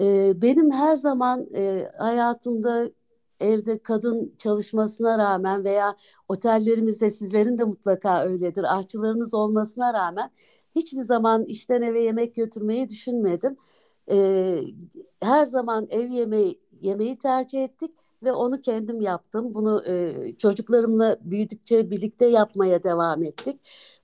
E, 0.00 0.32
benim 0.42 0.70
her 0.70 0.96
zaman 0.96 1.46
e, 1.54 1.90
hayatımda 1.98 2.90
evde 3.40 3.78
kadın 3.82 4.34
çalışmasına 4.38 5.18
rağmen 5.18 5.64
veya 5.64 5.96
otellerimizde 6.28 7.10
sizlerin 7.10 7.58
de 7.58 7.64
mutlaka 7.64 8.24
öyledir. 8.24 8.78
Aşçılarınız 8.78 9.34
olmasına 9.34 9.94
rağmen 9.94 10.30
hiçbir 10.76 11.02
zaman 11.02 11.44
işten 11.44 11.82
eve 11.82 12.00
yemek 12.00 12.34
götürmeyi 12.34 12.88
düşünmedim. 12.88 13.56
E, 14.10 14.60
her 15.22 15.44
zaman 15.44 15.86
ev 15.90 16.06
yemeği 16.06 16.60
yemeği 16.80 17.18
tercih 17.18 17.64
ettik 17.64 17.90
ve 18.22 18.32
onu 18.32 18.60
kendim 18.60 19.00
yaptım. 19.00 19.54
Bunu 19.54 19.84
e, 19.86 20.14
çocuklarımla 20.38 21.16
büyüdükçe 21.20 21.90
birlikte 21.90 22.26
yapmaya 22.26 22.82
devam 22.84 23.22
ettik. 23.22 23.60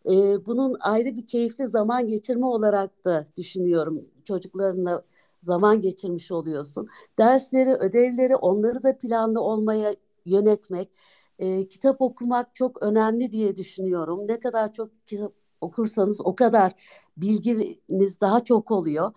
E, 0.06 0.46
bunun 0.46 0.76
ayrı 0.80 1.16
bir 1.16 1.26
keyifli 1.26 1.66
zaman 1.68 2.08
geçirme 2.08 2.46
olarak 2.46 3.04
da 3.04 3.24
düşünüyorum. 3.36 4.04
Çocuklarınla 4.24 5.02
zaman 5.40 5.80
geçirmiş 5.80 6.32
oluyorsun. 6.32 6.88
Dersleri, 7.18 7.74
ödevleri, 7.74 8.36
onları 8.36 8.82
da 8.82 8.98
planlı 8.98 9.40
olmaya 9.40 9.94
yönetmek, 10.26 10.90
e, 11.38 11.68
kitap 11.68 12.00
okumak 12.00 12.54
çok 12.54 12.82
önemli 12.82 13.32
diye 13.32 13.56
düşünüyorum. 13.56 14.28
Ne 14.28 14.40
kadar 14.40 14.72
çok 14.72 15.06
kitap 15.06 15.32
okursanız 15.60 16.20
o 16.24 16.36
kadar 16.36 16.72
bilginiz 17.16 18.20
daha 18.20 18.44
çok 18.44 18.70
oluyor 18.70 19.12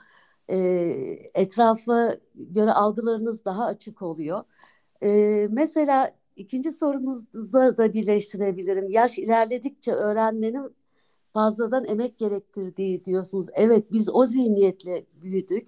e, 0.49 0.57
etrafa 1.33 2.15
göre 2.35 2.71
algılarınız 2.71 3.45
daha 3.45 3.65
açık 3.65 4.01
oluyor. 4.01 4.43
E, 5.03 5.47
mesela 5.51 6.11
ikinci 6.35 6.71
sorunuzla 6.71 7.77
da 7.77 7.93
birleştirebilirim. 7.93 8.89
Yaş 8.89 9.17
ilerledikçe 9.19 9.91
öğrenmenin 9.91 10.75
fazladan 11.33 11.85
emek 11.85 12.17
gerektirdiği 12.17 13.05
diyorsunuz. 13.05 13.47
Evet 13.53 13.91
biz 13.91 14.09
o 14.13 14.25
zihniyetle 14.25 15.05
büyüdük. 15.21 15.67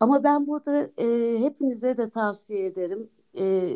Ama 0.00 0.24
ben 0.24 0.46
burada 0.46 0.90
e, 0.98 1.38
hepinize 1.40 1.96
de 1.96 2.10
tavsiye 2.10 2.66
ederim. 2.66 3.10
E, 3.38 3.70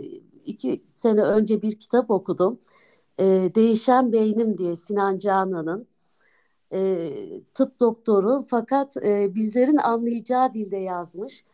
iki 0.45 0.83
sene 0.87 1.23
önce 1.23 1.63
bir 1.63 1.73
kitap 1.81 2.11
okudum. 2.11 2.61
E, 3.21 3.25
Değişen 3.55 4.13
Beynim 4.13 4.59
diye 4.59 4.77
Sinan 4.77 5.19
Canan'ın 5.19 5.87
e, 6.73 7.11
tıp 7.55 7.81
doktoru 7.81 8.45
fakat 8.49 8.97
e, 8.97 9.35
bizlerin 9.35 9.77
anlayacağı 9.77 10.55
dilde 10.55 10.77
yazmış. 10.77 11.45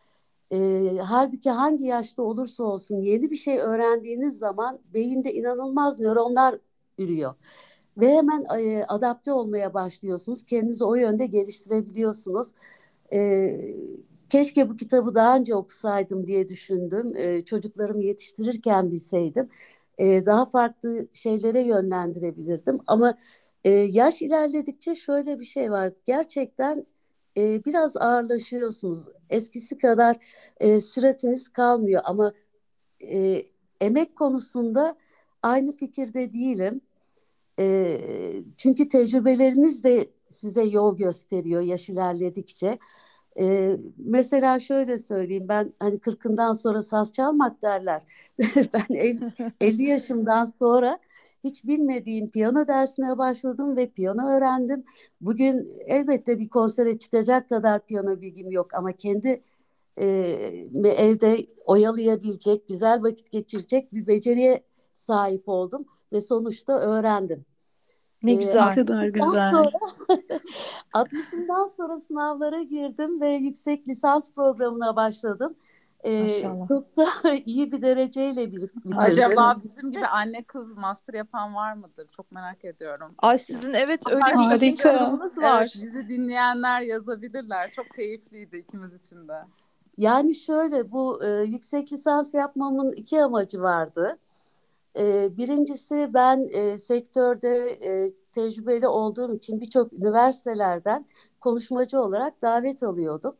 E, 0.51 0.57
halbuki 0.99 1.49
hangi 1.49 1.85
yaşta 1.85 2.21
olursa 2.23 2.63
olsun 2.63 3.01
yeni 3.01 3.31
bir 3.31 3.35
şey 3.35 3.59
öğrendiğiniz 3.59 4.37
zaman 4.39 4.79
beyinde 4.93 5.33
inanılmaz 5.33 5.99
nöronlar 5.99 6.59
ürüyor. 6.97 7.35
Ve 7.97 8.13
hemen 8.13 8.45
e, 8.59 8.85
adapte 8.87 9.33
olmaya 9.33 9.73
başlıyorsunuz. 9.73 10.43
Kendinizi 10.43 10.83
o 10.83 10.95
yönde 10.95 11.25
geliştirebiliyorsunuz. 11.25 12.51
E, 13.13 13.49
keşke 14.29 14.69
bu 14.69 14.75
kitabı 14.75 15.13
daha 15.15 15.37
önce 15.37 15.55
okusaydım 15.55 16.27
diye 16.27 16.49
düşündüm. 16.49 17.13
E, 17.17 17.45
çocuklarımı 17.45 18.03
yetiştirirken 18.03 18.91
bilseydim. 18.91 19.49
E, 19.97 20.25
daha 20.25 20.45
farklı 20.49 21.07
şeylere 21.13 21.61
yönlendirebilirdim. 21.61 22.79
Ama 22.87 23.17
e, 23.67 23.71
yaş 23.71 24.21
ilerledikçe 24.21 24.95
şöyle 24.95 25.39
bir 25.39 25.45
şey 25.45 25.71
var. 25.71 25.91
Gerçekten 26.05 26.85
e, 27.37 27.65
biraz 27.65 27.97
ağırlaşıyorsunuz. 27.97 29.07
Eskisi 29.29 29.77
kadar 29.77 30.17
e, 30.59 30.81
süretiniz 30.81 31.49
kalmıyor 31.49 32.01
ama 32.05 32.33
e, 33.01 33.43
emek 33.81 34.15
konusunda 34.15 34.97
aynı 35.43 35.77
fikirde 35.77 36.33
değilim. 36.33 36.81
E, 37.59 37.99
çünkü 38.57 38.89
tecrübeleriniz 38.89 39.83
de 39.83 40.09
size 40.27 40.63
yol 40.63 40.97
gösteriyor 40.97 41.61
yaş 41.61 41.89
ilerledikçe. 41.89 42.79
E, 43.39 43.77
mesela 43.97 44.59
şöyle 44.59 44.97
söyleyeyim 44.97 45.45
ben 45.49 45.73
hani 45.79 45.99
kırkından 45.99 46.53
sonra 46.53 46.81
saz 46.81 47.11
çalmak 47.11 47.61
derler. 47.61 48.01
ben 48.55 48.95
50, 48.95 49.33
50 49.61 49.83
yaşımdan 49.83 50.45
sonra 50.45 50.99
hiç 51.43 51.65
bilmediğim 51.65 52.31
piyano 52.31 52.67
dersine 52.67 53.17
başladım 53.17 53.77
ve 53.77 53.89
piyano 53.89 54.27
öğrendim. 54.27 54.83
Bugün 55.21 55.69
elbette 55.85 56.39
bir 56.39 56.49
konsere 56.49 56.99
çıkacak 56.99 57.49
kadar 57.49 57.85
piyano 57.85 58.21
bilgim 58.21 58.51
yok 58.51 58.73
ama 58.73 58.91
kendi 58.91 59.43
e, 59.97 60.07
evde 60.83 61.45
oyalayabilecek, 61.65 62.67
güzel 62.67 63.03
vakit 63.03 63.31
geçirecek 63.31 63.93
bir 63.93 64.07
beceriye 64.07 64.63
sahip 64.93 65.49
oldum 65.49 65.85
ve 66.13 66.21
sonuçta 66.21 66.79
öğrendim. 66.79 67.45
Ne 68.23 68.33
güzel. 68.33 68.67
Ne 68.67 68.75
kadar 68.75 69.07
güzel. 69.07 69.51
Sonra, 69.51 69.69
60'ından 70.93 71.75
sonra 71.75 71.97
sınavlara 71.97 72.61
girdim 72.61 73.21
ve 73.21 73.29
yüksek 73.29 73.87
lisans 73.87 74.31
programına 74.31 74.95
başladım. 74.95 75.55
Ee, 76.05 76.41
çok 76.67 76.97
da 76.97 77.05
iyi 77.45 77.71
bir 77.71 77.81
dereceyle 77.81 78.51
bitirdim. 78.51 78.97
Acaba 78.97 79.55
bizim 79.63 79.91
gibi 79.91 80.05
anne 80.05 80.43
kız 80.43 80.77
master 80.77 81.13
yapan 81.13 81.55
var 81.55 81.73
mıdır? 81.73 82.07
Çok 82.11 82.31
merak 82.31 82.65
ediyorum. 82.65 83.07
Ay 83.17 83.37
sizin 83.37 83.71
evet 83.71 84.07
öyle 84.07 84.17
bir 84.17 84.31
harika 84.31 85.19
var. 85.41 85.59
Evet, 85.59 85.77
bizi 85.81 86.09
dinleyenler 86.09 86.81
yazabilirler. 86.81 87.71
Çok 87.71 87.85
keyifliydi 87.95 88.57
ikimiz 88.57 88.93
için 88.93 89.27
de. 89.27 89.41
Yani 89.97 90.35
şöyle 90.35 90.91
bu 90.91 91.23
e, 91.25 91.43
yüksek 91.43 91.93
lisans 91.93 92.33
yapmamın 92.33 92.91
iki 92.91 93.23
amacı 93.23 93.61
vardı. 93.61 94.17
E, 94.99 95.37
birincisi 95.37 96.09
ben 96.13 96.47
e, 96.51 96.77
sektörde 96.77 97.69
e, 97.69 98.11
tecrübeli 98.33 98.87
olduğum 98.87 99.35
için 99.35 99.61
birçok 99.61 99.93
üniversitelerden 99.93 101.05
konuşmacı 101.41 102.01
olarak 102.01 102.41
davet 102.41 102.83
alıyordum. 102.83 103.35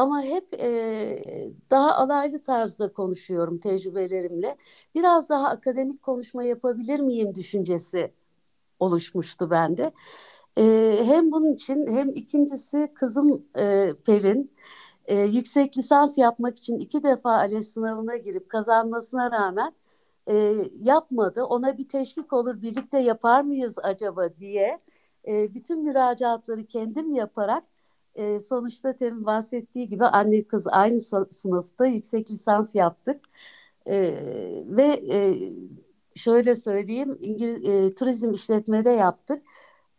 Ama 0.00 0.22
hep 0.22 0.54
e, 0.60 1.50
daha 1.70 1.94
alaylı 1.94 2.44
tarzda 2.44 2.92
konuşuyorum 2.92 3.58
tecrübelerimle. 3.58 4.56
Biraz 4.94 5.28
daha 5.28 5.48
akademik 5.48 6.02
konuşma 6.02 6.44
yapabilir 6.44 7.00
miyim 7.00 7.34
düşüncesi 7.34 8.12
oluşmuştu 8.80 9.50
bende. 9.50 9.92
E, 10.58 10.96
hem 11.04 11.32
bunun 11.32 11.54
için 11.54 11.86
hem 11.86 12.10
ikincisi 12.10 12.88
kızım 12.94 13.46
e, 13.58 13.92
Pelin 14.06 14.52
e, 15.06 15.20
yüksek 15.20 15.78
lisans 15.78 16.18
yapmak 16.18 16.58
için 16.58 16.78
iki 16.78 17.02
defa 17.02 17.30
ALES 17.32 17.72
sınavına 17.74 18.16
girip 18.16 18.48
kazanmasına 18.48 19.30
rağmen 19.30 19.72
e, 20.28 20.56
yapmadı. 20.74 21.44
Ona 21.44 21.78
bir 21.78 21.88
teşvik 21.88 22.32
olur 22.32 22.62
birlikte 22.62 22.98
yapar 22.98 23.42
mıyız 23.42 23.76
acaba 23.82 24.36
diye 24.38 24.80
e, 25.28 25.54
bütün 25.54 25.82
müracaatları 25.84 26.66
kendim 26.66 27.14
yaparak 27.14 27.64
e, 28.14 28.38
sonuçta 28.38 28.96
temin 28.96 29.26
bahsettiği 29.26 29.88
gibi 29.88 30.04
anne 30.06 30.42
kız 30.42 30.66
aynı 30.66 30.98
sınıfta 31.30 31.86
yüksek 31.86 32.30
lisans 32.30 32.74
yaptık. 32.74 33.24
E, 33.86 33.96
ve 34.66 35.00
e, 35.12 35.36
şöyle 36.14 36.54
söyleyeyim 36.54 37.18
İngiliz, 37.20 37.68
e, 37.68 37.94
turizm 37.94 38.32
işletmede 38.32 38.90
yaptık. 38.90 39.42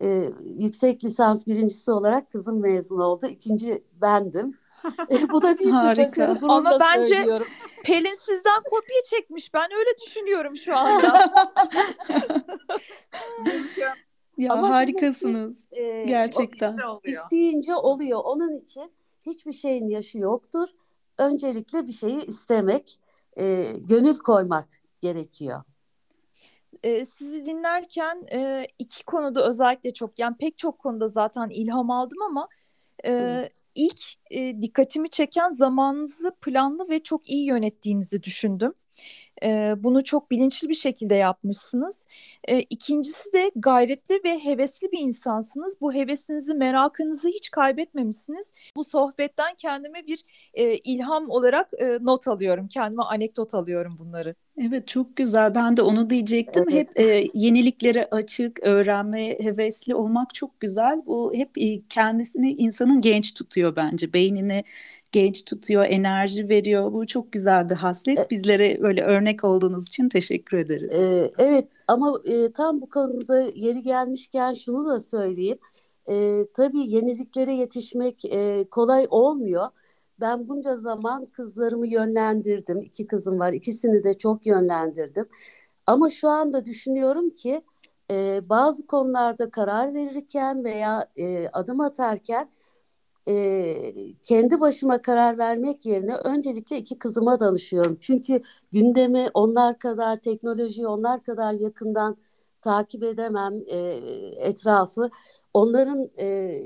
E, 0.01 0.29
yüksek 0.59 1.03
lisans 1.03 1.47
birincisi 1.47 1.91
olarak 1.91 2.31
kızım 2.31 2.61
mezun 2.61 2.99
oldu. 2.99 3.27
İkinci 3.27 3.83
bendim. 4.01 4.57
e, 5.11 5.29
bu 5.29 5.41
da 5.41 5.59
bir 5.59 5.69
Harika. 5.69 6.35
Bir 6.35 6.47
Ama 6.49 6.79
bence 6.79 7.15
söylüyorum. 7.15 7.47
Pelin 7.83 8.15
sizden 8.19 8.63
kopya 8.69 9.03
çekmiş. 9.09 9.53
Ben 9.53 9.69
öyle 9.79 9.89
düşünüyorum 10.05 10.55
şu 10.55 10.77
anda. 10.77 11.33
Ya 14.41 14.53
Ama 14.53 14.69
harikasınız. 14.69 15.65
e, 15.71 16.03
Gerçekten. 16.07 16.73
Oluyor. 16.77 17.01
İsteyince 17.03 17.75
oluyor. 17.75 18.19
Onun 18.23 18.57
için 18.57 18.91
hiçbir 19.25 19.51
şeyin 19.51 19.87
yaşı 19.87 20.17
yoktur. 20.17 20.67
Öncelikle 21.17 21.87
bir 21.87 21.91
şeyi 21.91 22.25
istemek, 22.25 22.99
e, 23.37 23.73
gönül 23.77 24.17
koymak 24.17 24.67
gerekiyor. 25.01 25.63
e, 26.83 27.05
sizi 27.05 27.45
dinlerken 27.45 28.25
e, 28.31 28.67
iki 28.79 29.05
konuda 29.05 29.47
özellikle 29.47 29.93
çok 29.93 30.19
yani 30.19 30.35
pek 30.37 30.57
çok 30.57 30.79
konuda 30.79 31.07
zaten 31.07 31.49
ilham 31.49 31.91
aldım 31.91 32.21
ama 32.21 32.47
e, 33.05 33.49
ilk 33.75 34.01
e, 34.31 34.61
dikkatimi 34.61 35.09
çeken 35.09 35.49
zamanınızı 35.49 36.31
planlı 36.41 36.89
ve 36.89 37.03
çok 37.03 37.29
iyi 37.29 37.45
yönettiğinizi 37.45 38.23
düşündüm. 38.23 38.73
E, 39.43 39.73
bunu 39.77 40.03
çok 40.03 40.31
bilinçli 40.31 40.69
bir 40.69 40.75
şekilde 40.75 41.15
yapmışsınız. 41.15 42.07
E, 42.47 42.59
ikincisi 42.59 43.33
de 43.33 43.51
gayretli 43.55 44.19
ve 44.25 44.39
hevesli 44.39 44.91
bir 44.91 44.99
insansınız. 44.99 45.81
Bu 45.81 45.93
hevesinizi, 45.93 46.53
merakınızı 46.53 47.27
hiç 47.27 47.51
kaybetmemişsiniz. 47.51 48.53
Bu 48.75 48.83
sohbetten 48.83 49.55
kendime 49.57 50.07
bir 50.07 50.23
e, 50.53 50.75
ilham 50.75 51.29
olarak 51.29 51.69
e, 51.79 51.97
not 52.01 52.27
alıyorum. 52.27 52.67
Kendime 52.67 53.03
anekdot 53.03 53.53
alıyorum 53.53 53.95
bunları. 53.99 54.35
Evet 54.57 54.87
çok 54.87 55.15
güzel. 55.15 55.55
Ben 55.55 55.77
de 55.77 55.81
onu 55.81 56.09
diyecektim. 56.09 56.65
Evet. 56.71 56.89
Hep 56.89 56.99
e, 56.99 57.27
yeniliklere 57.33 58.07
açık, 58.11 58.59
öğrenmeye 58.63 59.39
hevesli 59.41 59.95
olmak 59.95 60.33
çok 60.33 60.59
güzel. 60.59 61.01
Bu 61.05 61.33
hep 61.35 61.57
e, 61.57 61.81
kendisini 61.89 62.51
insanın 62.53 63.01
genç 63.01 63.33
tutuyor 63.33 63.75
bence. 63.75 64.13
Beynini 64.13 64.63
genç 65.11 65.45
tutuyor, 65.45 65.85
enerji 65.85 66.49
veriyor. 66.49 66.93
Bu 66.93 67.07
çok 67.07 67.31
güzel 67.31 67.69
bir 67.69 67.75
haslet. 67.75 68.19
E 68.19 68.27
Bizlere 68.29 68.81
böyle 68.81 69.01
örnek 69.03 69.30
olduğunuz 69.43 69.87
için 69.87 70.09
teşekkür 70.09 70.57
ederiz. 70.57 70.93
E, 70.93 71.31
evet 71.37 71.67
ama 71.87 72.19
e, 72.25 72.51
tam 72.51 72.81
bu 72.81 72.89
konuda 72.89 73.41
yeri 73.41 73.81
gelmişken 73.81 74.53
şunu 74.53 74.85
da 74.85 74.99
söyleyeyim. 74.99 75.57
E, 76.09 76.45
tabii 76.53 76.89
yeniliklere 76.89 77.53
yetişmek 77.55 78.25
e, 78.25 78.65
kolay 78.71 79.07
olmuyor. 79.09 79.67
Ben 80.19 80.49
bunca 80.49 80.77
zaman 80.77 81.25
kızlarımı 81.25 81.87
yönlendirdim. 81.87 82.81
İki 82.81 83.07
kızım 83.07 83.39
var. 83.39 83.53
İkisini 83.53 84.03
de 84.03 84.13
çok 84.17 84.45
yönlendirdim. 84.45 85.25
Ama 85.87 86.09
şu 86.09 86.29
anda 86.29 86.65
düşünüyorum 86.65 87.29
ki 87.29 87.61
e, 88.11 88.41
bazı 88.49 88.87
konularda 88.87 89.49
karar 89.49 89.93
verirken 89.93 90.63
veya 90.63 91.07
e, 91.15 91.47
adım 91.47 91.81
atarken 91.81 92.49
e, 93.27 93.93
kendi 94.23 94.59
başıma 94.59 95.01
karar 95.01 95.37
vermek 95.37 95.85
yerine 95.85 96.15
öncelikle 96.15 96.77
iki 96.77 96.99
kızıma 96.99 97.39
danışıyorum. 97.39 97.97
Çünkü 98.01 98.41
gündemi 98.71 99.27
onlar 99.33 99.79
kadar, 99.79 100.15
teknolojiyi 100.17 100.87
onlar 100.87 101.23
kadar 101.23 101.53
yakından 101.53 102.17
takip 102.61 103.03
edemem 103.03 103.53
e, 103.67 103.77
etrafı. 104.37 105.09
Onların 105.53 106.09
e, 106.19 106.61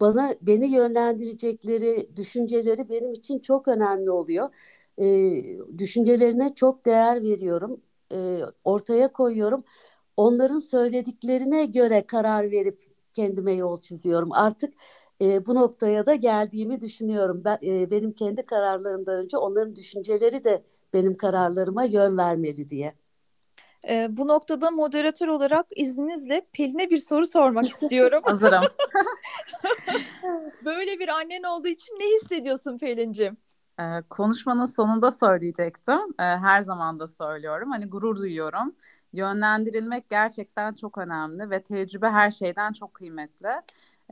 bana 0.00 0.34
beni 0.42 0.72
yönlendirecekleri 0.74 2.16
düşünceleri 2.16 2.88
benim 2.88 3.12
için 3.12 3.38
çok 3.38 3.68
önemli 3.68 4.10
oluyor. 4.10 4.48
E, 4.98 5.78
düşüncelerine 5.78 6.54
çok 6.54 6.86
değer 6.86 7.22
veriyorum. 7.22 7.80
E, 8.12 8.40
ortaya 8.64 9.08
koyuyorum. 9.12 9.64
Onların 10.16 10.58
söylediklerine 10.58 11.66
göre 11.66 12.06
karar 12.06 12.50
verip 12.50 12.82
kendime 13.12 13.52
yol 13.52 13.80
çiziyorum. 13.80 14.32
Artık 14.32 14.74
e, 15.20 15.46
bu 15.46 15.54
noktaya 15.54 16.06
da 16.06 16.14
geldiğimi 16.14 16.80
düşünüyorum. 16.80 17.42
Ben 17.44 17.58
e, 17.62 17.90
benim 17.90 18.12
kendi 18.12 18.46
kararlarımdan 18.46 19.24
önce 19.24 19.36
onların 19.36 19.76
düşünceleri 19.76 20.44
de 20.44 20.64
benim 20.92 21.14
kararlarıma 21.14 21.84
yön 21.84 22.18
vermeli 22.18 22.70
diye. 22.70 22.94
E, 23.88 24.16
bu 24.16 24.28
noktada 24.28 24.70
moderatör 24.70 25.28
olarak 25.28 25.66
izninizle 25.76 26.46
Pelin'e 26.52 26.90
bir 26.90 26.98
soru 26.98 27.26
sormak 27.26 27.68
istiyorum. 27.68 28.22
Hazırım. 28.24 28.64
Böyle 30.64 30.98
bir 30.98 31.08
annen 31.08 31.42
olduğu 31.42 31.68
için 31.68 31.94
ne 31.94 32.04
hissediyorsun 32.04 32.78
Pelin'cim? 32.78 33.36
Ee, 33.80 34.02
konuşmanın 34.10 34.64
sonunda 34.64 35.10
söyleyecektim. 35.10 36.00
Ee, 36.18 36.22
her 36.22 36.60
zaman 36.60 37.00
da 37.00 37.08
söylüyorum. 37.08 37.70
Hani 37.70 37.86
gurur 37.86 38.16
duyuyorum. 38.16 38.74
Yönlendirilmek 39.12 40.08
gerçekten 40.08 40.74
çok 40.74 40.98
önemli 40.98 41.50
ve 41.50 41.62
tecrübe 41.62 42.08
her 42.08 42.30
şeyden 42.30 42.72
çok 42.72 42.94
kıymetli. 42.94 43.48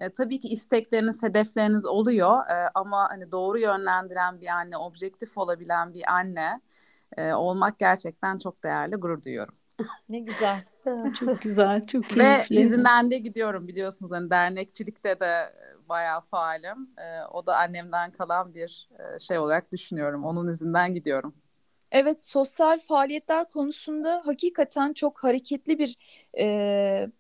E, 0.00 0.11
tabii 0.11 0.40
ki 0.40 0.48
istekleriniz, 0.48 1.22
hedefleriniz 1.22 1.87
oluyor 1.87 2.50
e, 2.50 2.70
ama 2.74 3.07
hani 3.11 3.33
doğru 3.33 3.59
yönlendiren 3.59 4.40
bir 4.40 4.46
anne, 4.46 4.76
objektif 4.76 5.38
olabilen 5.38 5.94
bir 5.94 6.12
anne 6.12 6.61
e, 7.16 7.33
olmak 7.33 7.78
gerçekten 7.78 8.38
çok 8.38 8.64
değerli, 8.64 8.96
gurur 8.96 9.22
duyuyorum. 9.22 9.55
Ne 10.09 10.20
güzel. 10.20 10.64
çok 11.20 11.40
güzel, 11.42 11.83
çok 11.87 12.05
keyifli. 12.11 12.57
Ve 12.57 12.61
izinden 12.61 13.11
de 13.11 13.18
gidiyorum 13.18 13.68
biliyorsunuz 13.68 14.12
hani 14.12 14.31
dernekçilikte 14.31 15.20
de 15.20 15.52
bayağı 15.88 16.20
faalim. 16.20 16.90
E, 16.98 17.24
o 17.33 17.46
da 17.46 17.57
annemden 17.57 18.11
kalan 18.11 18.55
bir 18.55 18.88
e, 18.98 19.18
şey 19.18 19.38
olarak 19.38 19.72
düşünüyorum. 19.72 20.24
Onun 20.24 20.48
izinden 20.48 20.94
gidiyorum. 20.94 21.35
Evet, 21.92 22.22
sosyal 22.22 22.81
faaliyetler 22.81 23.48
konusunda 23.48 24.22
hakikaten 24.24 24.92
çok 24.92 25.24
hareketli 25.24 25.78
bir 25.78 25.98
e, 26.38 27.11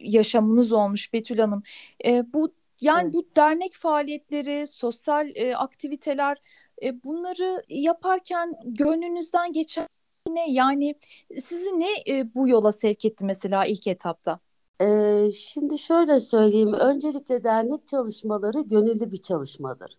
yaşamınız 0.00 0.72
olmuş 0.72 1.12
Betül 1.12 1.38
Hanım. 1.38 1.62
E, 2.04 2.32
bu 2.34 2.54
yani 2.80 3.02
evet. 3.04 3.14
bu 3.14 3.26
dernek 3.36 3.74
faaliyetleri, 3.74 4.66
sosyal 4.66 5.30
e, 5.34 5.56
aktiviteler 5.56 6.38
e, 6.82 7.04
bunları 7.04 7.62
yaparken 7.68 8.54
gönlünüzden 8.64 9.52
geçen 9.52 9.88
ne? 10.28 10.52
Yani 10.52 10.94
sizi 11.40 11.80
ne 11.80 12.16
e, 12.16 12.34
bu 12.34 12.48
yola 12.48 12.72
sevk 12.72 13.04
etti 13.04 13.24
mesela 13.24 13.66
ilk 13.66 13.86
etapta? 13.86 14.40
Ee, 14.80 15.32
şimdi 15.32 15.78
şöyle 15.78 16.20
söyleyeyim. 16.20 16.72
Öncelikle 16.72 17.44
dernek 17.44 17.86
çalışmaları 17.86 18.60
gönüllü 18.60 19.12
bir 19.12 19.22
çalışmadır. 19.22 19.98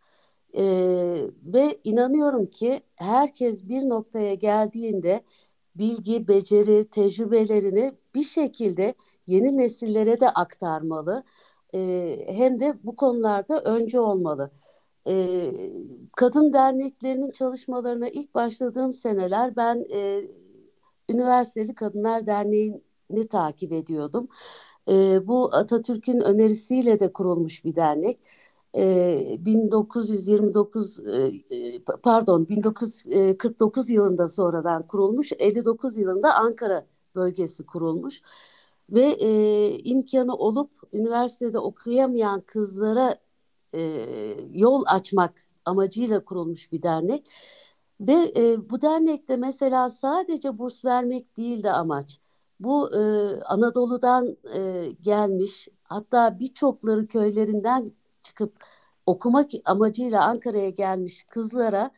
Ee, 0.58 1.32
ve 1.46 1.80
inanıyorum 1.84 2.46
ki 2.46 2.82
herkes 2.96 3.70
bir 3.70 3.90
noktaya 3.90 4.34
geldiğinde 4.34 5.24
bilgi, 5.76 6.28
beceri, 6.28 6.90
tecrübelerini 6.90 7.94
bir 8.16 8.24
şekilde 8.24 8.96
yeni 9.28 9.58
nesillere 9.58 10.20
de 10.20 10.30
aktarmalı. 10.30 11.24
Ee, 11.76 12.26
hem 12.30 12.60
de 12.60 12.74
bu 12.84 12.96
konularda 12.96 13.62
önce 13.62 14.00
olmalı. 14.00 14.52
Ee, 15.08 15.52
kadın 16.16 16.54
derneklerinin 16.54 17.32
çalışmalarına 17.32 18.10
ilk 18.10 18.36
başladığım 18.36 18.94
seneler 18.94 19.56
ben 19.56 19.86
e, 19.94 20.22
Üniversiteli 21.10 21.76
Kadınlar 21.76 22.28
Derneği'ni 22.28 23.28
takip 23.28 23.72
ediyordum. 23.72 24.28
E, 24.90 25.28
bu 25.28 25.50
Atatürk'ün 25.56 26.20
önerisiyle 26.22 27.00
de 27.00 27.14
kurulmuş 27.14 27.66
bir 27.66 27.76
dernek. 27.76 28.20
1929 28.74 31.00
pardon 32.04 32.50
1949 32.50 33.90
yılında 33.90 34.30
sonradan 34.30 34.88
kurulmuş 34.88 35.32
59 35.40 35.98
yılında 35.98 36.36
Ankara 36.36 36.84
bölgesi 37.16 37.66
kurulmuş 37.66 38.22
ve 38.90 39.02
e, 39.02 39.70
imkanı 39.80 40.36
olup 40.36 40.72
üniversitede 40.94 41.60
okuyamayan 41.60 42.42
kızlara 42.42 43.16
e, 43.74 43.82
yol 44.52 44.84
açmak 44.88 45.34
amacıyla 45.66 46.26
kurulmuş 46.26 46.72
bir 46.72 46.84
dernek 46.84 47.28
ve 48.02 48.32
e, 48.38 48.70
bu 48.70 48.82
dernekte 48.82 49.38
mesela 49.38 49.90
sadece 49.90 50.58
burs 50.58 50.86
vermek 50.86 51.38
değil 51.38 51.64
de 51.64 51.72
amaç 51.72 52.20
bu 52.60 52.96
e, 52.96 53.00
Anadolu'dan 53.42 54.38
e, 54.56 54.92
gelmiş 55.02 55.68
hatta 55.84 56.40
birçokları 56.40 57.08
köylerinden 57.08 57.92
çıkıp 58.28 58.54
okumak 59.06 59.50
amacıyla 59.66 60.24
Ankara'ya 60.26 60.70
gelmiş 60.70 61.24
kızlara 61.24 61.92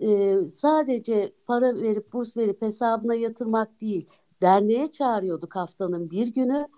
e, 0.00 0.36
sadece 0.48 1.32
para 1.46 1.74
verip 1.76 2.12
burs 2.12 2.36
verip 2.36 2.62
hesabına 2.62 3.14
yatırmak 3.14 3.80
değil 3.80 4.08
derneğe 4.40 4.92
çağırıyorduk 4.92 5.56
haftanın 5.56 6.10
bir 6.10 6.26
günü. 6.26 6.68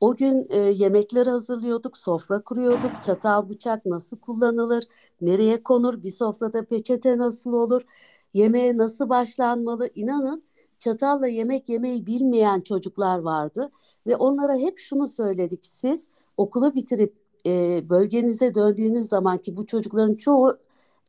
O 0.00 0.16
gün 0.16 0.46
e, 0.50 0.58
yemekler 0.58 1.26
hazırlıyorduk, 1.26 1.96
sofra 1.96 2.42
kuruyorduk, 2.42 2.90
çatal 3.02 3.48
bıçak 3.48 3.86
nasıl 3.86 4.18
kullanılır, 4.18 4.84
nereye 5.20 5.62
konur, 5.62 6.02
bir 6.02 6.10
sofrada 6.10 6.64
peçete 6.64 7.18
nasıl 7.18 7.52
olur, 7.52 7.82
yemeğe 8.34 8.76
nasıl 8.76 9.08
başlanmalı. 9.08 9.88
İnanın 9.94 10.42
çatalla 10.78 11.26
yemek 11.28 11.68
yemeyi 11.68 12.06
bilmeyen 12.06 12.60
çocuklar 12.60 13.18
vardı 13.18 13.70
ve 14.06 14.16
onlara 14.16 14.56
hep 14.56 14.78
şunu 14.78 15.08
söyledik. 15.08 15.66
Siz 15.66 16.08
okulu 16.36 16.74
bitirip 16.74 17.14
e, 17.46 17.82
bölgenize 17.88 18.54
döndüğünüz 18.54 19.08
zaman 19.08 19.38
ki 19.38 19.56
bu 19.56 19.66
çocukların 19.66 20.14
çoğu 20.14 20.58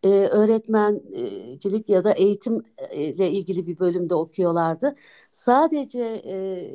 e, 0.03 0.09
öğretmencilik 0.09 1.89
ya 1.89 2.03
da 2.03 2.11
eğitimle 2.13 3.31
ilgili 3.31 3.67
bir 3.67 3.79
bölümde 3.79 4.15
okuyorlardı. 4.15 4.95
Sadece 5.31 6.03
e, 6.25 6.67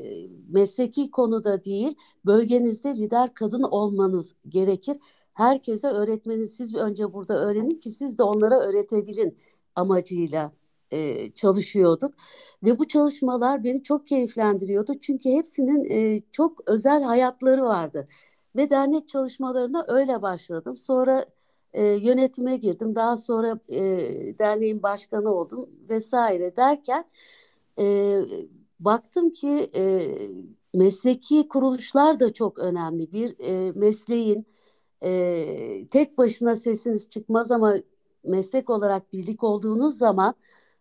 mesleki 0.49 1.11
konuda 1.11 1.64
değil, 1.64 1.97
bölgenizde 2.27 2.95
lider 2.97 3.35
kadın 3.35 3.62
olmanız 3.62 4.35
gerekir. 4.49 4.97
Herkese 5.35 5.88
öğretmeniz 5.88 6.57
siz 6.57 6.75
önce 6.75 7.12
burada 7.12 7.38
öğrenin 7.38 7.75
ki 7.81 7.90
siz 7.90 8.19
de 8.19 8.23
onlara 8.23 8.61
öğretebilin 8.61 9.38
amacıyla 9.75 10.53
e, 10.90 11.31
çalışıyorduk 11.33 12.14
ve 12.64 12.79
bu 12.79 12.88
çalışmalar 12.88 13.64
beni 13.64 13.83
çok 13.83 14.07
keyiflendiriyordu 14.07 14.92
çünkü 15.01 15.31
hepsinin 15.31 15.85
e, 15.90 16.23
çok 16.33 16.71
özel 16.71 17.03
hayatları 17.03 17.62
vardı 17.62 18.07
ve 18.57 18.71
dernek 18.71 19.09
çalışmalarına 19.09 19.85
öyle 19.88 20.23
başladım. 20.23 20.77
Sonra 20.77 21.27
e, 21.73 21.85
yönetime 21.85 22.57
girdim. 22.57 22.95
Daha 22.95 23.16
sonra 23.16 23.59
e, 23.69 23.81
derneğin 24.38 24.83
başkanı 24.83 25.35
oldum 25.35 25.71
vesaire 25.88 26.57
derken 26.57 27.05
e, 27.79 28.19
baktım 28.81 29.31
ki 29.31 29.69
e, 29.75 30.14
mesleki 30.75 31.49
kuruluşlar 31.49 32.21
da 32.21 32.33
çok 32.33 32.59
önemli. 32.59 33.12
Bir 33.12 33.37
e, 33.38 33.73
mesleğin 33.73 34.47
e, 35.03 35.87
tek 35.90 36.19
başına 36.19 36.57
sesiniz 36.57 37.09
çıkmaz 37.09 37.53
ama 37.53 37.75
meslek 38.25 38.71
olarak 38.71 39.12
birlik 39.12 39.45
olduğunuz 39.45 39.99
zaman 39.99 40.35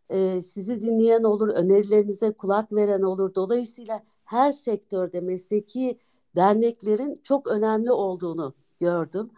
e, 0.10 0.42
sizi 0.42 0.82
dinleyen 0.82 1.24
olur, 1.24 1.48
önerilerinize 1.48 2.32
kulak 2.32 2.74
veren 2.74 3.02
olur. 3.02 3.36
Dolayısıyla 3.36 4.04
her 4.26 4.52
sektörde 4.52 5.22
mesleki 5.22 5.98
derneklerin 6.36 7.16
çok 7.24 7.48
önemli 7.48 7.92
olduğunu 7.92 8.54
gördüm. 8.80 9.30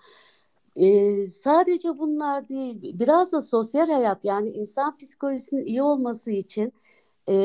Ee, 0.76 1.26
sadece 1.26 1.98
bunlar 2.00 2.50
değil, 2.50 3.00
biraz 3.00 3.32
da 3.32 3.42
sosyal 3.42 3.90
hayat 3.90 4.26
yani 4.26 4.50
insan 4.50 4.98
psikolojisinin 4.98 5.66
iyi 5.66 5.84
olması 5.84 6.32
için 6.32 6.74
e, 7.30 7.36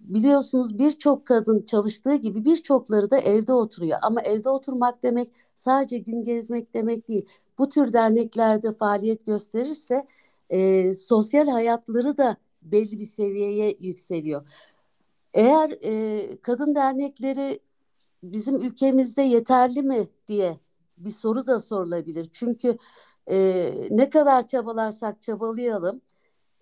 biliyorsunuz 0.00 0.78
birçok 0.78 1.26
kadın 1.26 1.62
çalıştığı 1.62 2.14
gibi 2.14 2.44
birçokları 2.44 3.10
da 3.10 3.18
evde 3.18 3.52
oturuyor. 3.52 3.98
Ama 4.02 4.22
evde 4.22 4.50
oturmak 4.50 5.02
demek 5.02 5.32
sadece 5.54 5.98
gün 5.98 6.22
gezmek 6.22 6.74
demek 6.74 7.08
değil. 7.08 7.26
Bu 7.58 7.68
tür 7.68 7.92
derneklerde 7.92 8.72
faaliyet 8.72 9.26
gösterirse 9.26 10.06
e, 10.50 10.94
sosyal 10.94 11.48
hayatları 11.48 12.18
da 12.18 12.36
belli 12.62 13.00
bir 13.00 13.06
seviyeye 13.06 13.76
yükseliyor. 13.80 14.48
Eğer 15.34 15.70
e, 15.82 16.36
kadın 16.42 16.74
dernekleri 16.74 17.60
bizim 18.22 18.56
ülkemizde 18.56 19.22
yeterli 19.22 19.82
mi 19.82 20.08
diye 20.28 20.56
bir 20.98 21.10
soru 21.10 21.46
da 21.46 21.60
sorulabilir. 21.60 22.28
Çünkü 22.32 22.78
e, 23.30 23.72
ne 23.90 24.10
kadar 24.10 24.46
çabalarsak 24.46 25.22
çabalayalım. 25.22 26.00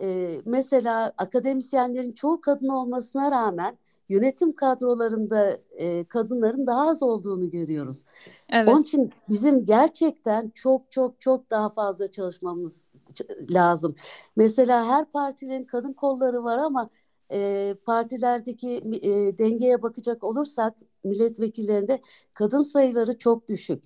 E, 0.01 0.39
mesela 0.45 1.13
akademisyenlerin 1.19 2.13
çoğu 2.13 2.41
kadın 2.41 2.69
olmasına 2.69 3.31
rağmen 3.31 3.79
yönetim 4.09 4.53
kadrolarında 4.53 5.59
e, 5.77 6.05
kadınların 6.05 6.67
daha 6.67 6.89
az 6.89 7.03
olduğunu 7.03 7.51
görüyoruz. 7.51 8.05
Evet. 8.51 8.69
Onun 8.69 8.83
için 8.83 9.13
bizim 9.29 9.65
gerçekten 9.65 10.51
çok 10.55 10.93
çok 10.93 11.21
çok 11.21 11.51
daha 11.51 11.69
fazla 11.69 12.11
çalışmamız 12.11 12.87
lazım. 13.51 13.95
Mesela 14.37 14.87
her 14.87 15.05
partilerin 15.05 15.65
kadın 15.65 15.93
kolları 15.93 16.45
var 16.45 16.59
ama 16.59 16.91
e, 17.33 17.75
partilerdeki 17.87 18.83
e, 19.03 19.39
dengeye 19.39 19.83
bakacak 19.83 20.25
olursak 20.25 20.75
milletvekillerinde 21.07 22.01
kadın 22.35 22.63
sayıları 22.63 23.19
çok 23.19 23.49
düşük. 23.49 23.85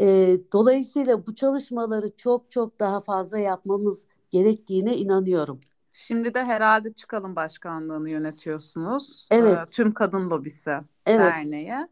E, 0.00 0.36
dolayısıyla 0.52 1.26
bu 1.26 1.34
çalışmaları 1.34 2.16
çok 2.16 2.50
çok 2.50 2.80
daha 2.80 3.00
fazla 3.00 3.38
yapmamız 3.38 4.06
gerektiğine 4.30 4.96
inanıyorum. 4.96 5.60
Şimdi 5.92 6.34
de 6.34 6.44
herhalde 6.44 6.92
Çıkalım 6.92 7.36
Başkanlığı'nı 7.36 8.10
yönetiyorsunuz. 8.10 9.28
Evet. 9.30 9.58
E, 9.58 9.70
Tüm 9.70 9.94
Kadın 9.94 10.30
Lobisi 10.30 10.70
evet. 11.06 11.20
Derneği. 11.20 11.88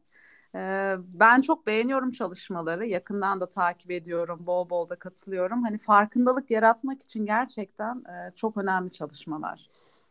E, 0.54 0.94
ben 0.98 1.40
çok 1.40 1.66
beğeniyorum 1.66 2.12
çalışmaları. 2.12 2.86
Yakından 2.86 3.40
da 3.40 3.48
takip 3.48 3.90
ediyorum. 3.90 4.46
Bol 4.46 4.70
bol 4.70 4.88
da 4.88 4.96
katılıyorum. 4.96 5.62
Hani 5.62 5.78
farkındalık 5.78 6.50
yaratmak 6.50 7.02
için 7.02 7.26
gerçekten 7.26 7.96
e, 7.96 8.34
çok 8.36 8.56
önemli 8.56 8.90
çalışmalar. 8.90 9.68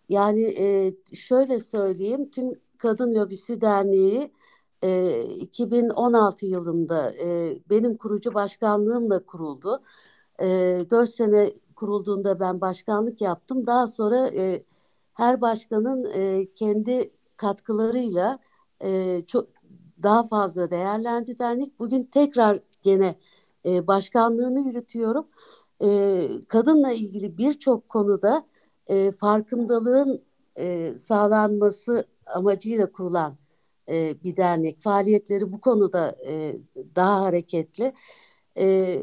Yani 0.09 0.43
e, 0.43 0.95
şöyle 1.15 1.59
söyleyeyim. 1.59 2.31
Tüm 2.31 2.51
Kadın 2.77 3.15
Lobisi 3.15 3.61
Derneği 3.61 4.31
e, 4.83 5.21
2016 5.21 6.45
yılında 6.45 7.11
e, 7.15 7.59
benim 7.69 7.97
kurucu 7.97 8.33
başkanlığımla 8.33 9.25
kuruldu. 9.25 9.81
E, 10.39 10.45
4 10.89 11.09
sene 11.09 11.53
kurulduğunda 11.75 12.39
ben 12.39 12.61
başkanlık 12.61 13.21
yaptım. 13.21 13.67
Daha 13.67 13.87
sonra 13.87 14.27
e, 14.27 14.63
her 15.13 15.41
başkanın 15.41 16.11
e, 16.13 16.47
kendi 16.53 17.11
katkılarıyla 17.37 18.39
e, 18.83 19.21
çok 19.27 19.47
daha 20.03 20.23
fazla 20.23 20.71
değerlendi 20.71 21.39
dernek. 21.39 21.79
Bugün 21.79 22.03
tekrar 22.03 22.59
gene 22.83 23.15
e, 23.65 23.87
başkanlığını 23.87 24.59
yürütüyorum. 24.67 25.27
E, 25.83 26.27
kadınla 26.47 26.91
ilgili 26.91 27.37
birçok 27.37 27.89
konuda 27.89 28.45
e, 28.87 29.11
farkındalığın 29.11 30.23
e, 30.55 30.97
sağlanması 30.97 32.07
amacıyla 32.35 32.91
kurulan 32.91 33.37
e, 33.89 34.23
bir 34.23 34.37
dernek. 34.37 34.79
Faaliyetleri 34.81 35.53
bu 35.53 35.61
konuda 35.61 36.15
e, 36.27 36.55
daha 36.95 37.21
hareketli. 37.21 37.93
E, 38.57 39.01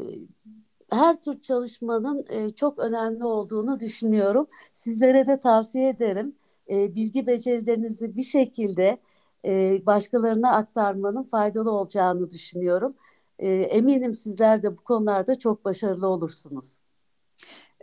her 0.91 1.21
tür 1.21 1.41
çalışmanın 1.41 2.25
e, 2.29 2.49
çok 2.55 2.79
önemli 2.79 3.23
olduğunu 3.25 3.79
düşünüyorum. 3.79 4.47
Sizlere 4.73 5.27
de 5.27 5.39
tavsiye 5.39 5.89
ederim. 5.89 6.35
E, 6.69 6.95
bilgi 6.95 7.27
becerilerinizi 7.27 8.15
bir 8.17 8.23
şekilde 8.23 8.97
e, 9.45 9.81
başkalarına 9.85 10.51
aktarmanın 10.51 11.23
faydalı 11.23 11.71
olacağını 11.71 12.31
düşünüyorum. 12.31 12.95
E, 13.39 13.47
eminim 13.49 14.13
sizler 14.13 14.63
de 14.63 14.77
bu 14.77 14.81
konularda 14.83 15.39
çok 15.39 15.65
başarılı 15.65 16.07
olursunuz. 16.07 16.77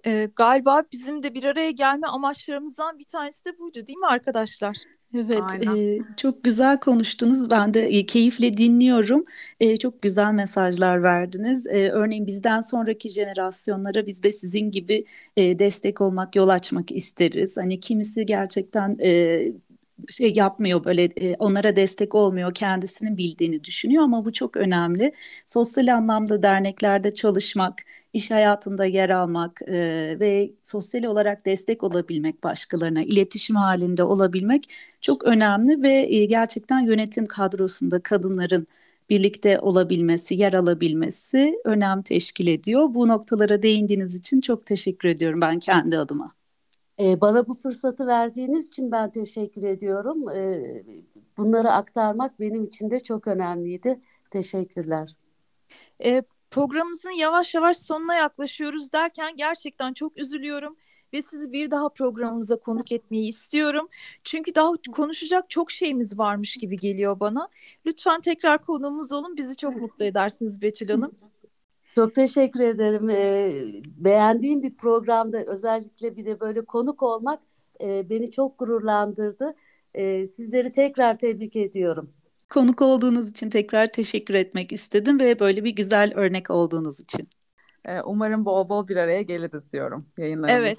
E, 0.07 0.29
galiba 0.37 0.83
bizim 0.93 1.23
de 1.23 1.35
bir 1.35 1.45
araya 1.45 1.71
gelme 1.71 2.07
amaçlarımızdan 2.07 2.99
bir 2.99 3.05
tanesi 3.05 3.45
de 3.45 3.59
buydu 3.59 3.87
değil 3.87 3.99
mi 3.99 4.07
arkadaşlar? 4.07 4.77
Evet, 5.15 5.67
e, 5.67 5.99
çok 6.17 6.45
güzel 6.45 6.81
konuştunuz. 6.81 7.51
Ben 7.51 7.75
de 7.75 7.87
e, 7.87 8.07
keyifle 8.07 8.57
dinliyorum. 8.57 9.25
E, 9.61 9.77
çok 9.77 10.03
güzel 10.03 10.33
mesajlar 10.33 11.03
verdiniz. 11.03 11.67
E, 11.67 11.91
örneğin 11.91 12.27
bizden 12.27 12.61
sonraki 12.61 13.09
jenerasyonlara 13.09 14.07
biz 14.07 14.23
de 14.23 14.33
sizin 14.33 14.71
gibi 14.71 15.05
e, 15.37 15.59
destek 15.59 16.01
olmak, 16.01 16.37
yol 16.37 16.49
açmak 16.49 16.93
isteriz. 16.93 17.57
Hani 17.57 17.81
kimisi 17.81 18.27
gerçekten 18.27 18.97
e, 19.03 19.43
şey 20.09 20.33
yapmıyor 20.37 20.85
böyle 20.85 21.05
e, 21.05 21.37
onlara 21.39 21.77
destek 21.77 22.15
olmuyor 22.15 22.55
kendisinin 22.55 23.17
bildiğini 23.17 23.65
düşünüyor 23.65 24.05
ama 24.05 24.25
bu 24.25 24.33
çok 24.33 24.57
önemli. 24.57 25.13
Sosyal 25.47 25.89
anlamda 25.97 26.43
derneklerde 26.43 27.15
çalışmak, 27.15 27.83
iş 28.13 28.31
hayatında 28.31 28.85
yer 28.85 29.11
almak 29.11 29.63
e, 29.63 29.75
ve 30.21 30.53
sosyal 30.63 31.05
olarak 31.05 31.47
destek 31.47 31.83
olabilmek 31.83 32.43
başkalarına, 32.45 33.03
iletişim 33.03 33.57
halinde 33.57 34.05
olabilmek 34.05 34.65
çok 35.01 35.25
önemli 35.25 35.83
ve 35.83 35.93
e, 35.93 36.25
gerçekten 36.25 36.81
yönetim 36.81 37.27
kadrosunda 37.27 38.03
kadınların 38.03 38.67
birlikte 39.11 39.61
olabilmesi, 39.61 40.35
yer 40.35 40.53
alabilmesi 40.53 41.55
önem 41.65 42.03
teşkil 42.03 42.47
ediyor. 42.47 42.95
Bu 42.95 43.09
noktalara 43.09 43.63
değindiğiniz 43.63 44.15
için 44.15 44.41
çok 44.41 44.67
teşekkür 44.67 45.09
ediyorum 45.09 45.41
ben 45.41 45.59
kendi 45.59 45.99
adıma. 45.99 46.42
E, 47.01 47.21
bana 47.21 47.47
bu 47.49 47.55
fırsatı 47.55 48.07
verdiğiniz 48.07 48.69
için 48.69 48.93
ben 48.93 49.11
teşekkür 49.11 49.63
ediyorum. 49.63 50.29
E, 50.29 50.63
bunları 51.37 51.71
aktarmak 51.71 52.41
benim 52.41 52.65
için 52.65 52.91
de 52.91 53.01
çok 53.01 53.29
önemliydi. 53.29 54.01
Teşekkürler. 54.31 55.17
E, 56.05 56.23
programımızın 56.51 57.11
yavaş 57.11 57.55
yavaş 57.55 57.77
sonuna 57.77 58.15
yaklaşıyoruz 58.15 58.93
derken 58.93 59.37
gerçekten 59.37 59.93
çok 59.93 60.19
üzülüyorum 60.19 60.77
ve 61.13 61.23
sizi 61.23 61.53
bir 61.53 61.71
daha 61.71 61.89
programımıza 61.89 62.57
konuk 62.57 62.93
etmeyi 62.93 63.29
istiyorum. 63.29 63.89
Çünkü 64.25 64.55
daha 64.55 64.73
konuşacak 64.93 65.51
çok 65.51 65.71
şeyimiz 65.71 66.19
varmış 66.19 66.57
gibi 66.57 66.77
geliyor 66.77 67.21
bana. 67.21 67.49
Lütfen 67.87 68.21
tekrar 68.21 68.65
konuğumuz 68.65 69.13
olun. 69.13 69.37
Bizi 69.37 69.57
çok 69.57 69.77
mutlu 69.77 70.05
edersiniz 70.05 70.63
Betül 70.63 70.89
Hanım. 70.89 71.13
Çok 71.95 72.15
teşekkür 72.15 72.61
ederim. 72.61 73.11
Ee, 73.11 73.53
beğendiğim 73.85 74.63
bir 74.63 74.77
programda 74.77 75.45
özellikle 75.47 76.17
bir 76.17 76.27
de 76.27 76.41
böyle 76.41 76.65
konuk 76.65 77.03
olmak 77.03 77.41
e, 77.81 78.11
beni 78.11 78.31
çok 78.31 78.59
gururlandırdı. 78.59 79.55
E, 79.95 80.27
sizleri 80.27 80.73
tekrar 80.73 81.19
tebrik 81.19 81.57
ediyorum. 81.57 82.11
Konuk 82.49 82.83
olduğunuz 82.83 83.31
için 83.31 83.51
tekrar 83.51 83.93
teşekkür 83.93 84.35
etmek 84.35 84.73
istedim 84.73 85.21
ve 85.21 85.39
böyle 85.39 85.65
bir 85.65 85.71
güzel 85.71 86.13
örnek 86.15 86.51
olduğunuz 86.51 87.01
için. 87.01 87.29
Ee, 87.85 88.01
umarım 88.01 88.45
bol 88.45 88.69
bol 88.69 88.89
bir 88.89 88.97
araya 88.97 89.23
geliriz 89.23 89.73
diyorum 89.73 90.07
yayınlarımızda. 90.19 90.63
Evet, 90.63 90.79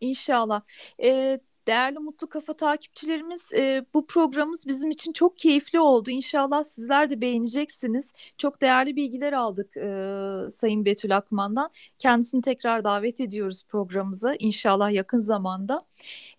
inşallah. 0.00 0.62
Ee, 1.02 1.40
Değerli 1.66 1.98
Mutlu 1.98 2.28
Kafa 2.28 2.52
takipçilerimiz 2.52 3.52
e, 3.54 3.84
bu 3.94 4.06
programımız 4.06 4.66
bizim 4.66 4.90
için 4.90 5.12
çok 5.12 5.38
keyifli 5.38 5.80
oldu. 5.80 6.10
İnşallah 6.10 6.64
sizler 6.64 7.10
de 7.10 7.20
beğeneceksiniz. 7.20 8.14
Çok 8.38 8.62
değerli 8.62 8.96
bilgiler 8.96 9.32
aldık 9.32 9.76
e, 9.76 10.50
Sayın 10.50 10.84
Betül 10.84 11.16
Akman'dan. 11.16 11.70
Kendisini 11.98 12.42
tekrar 12.42 12.84
davet 12.84 13.20
ediyoruz 13.20 13.64
programımıza 13.68 14.34
inşallah 14.38 14.90
yakın 14.92 15.18
zamanda. 15.18 15.86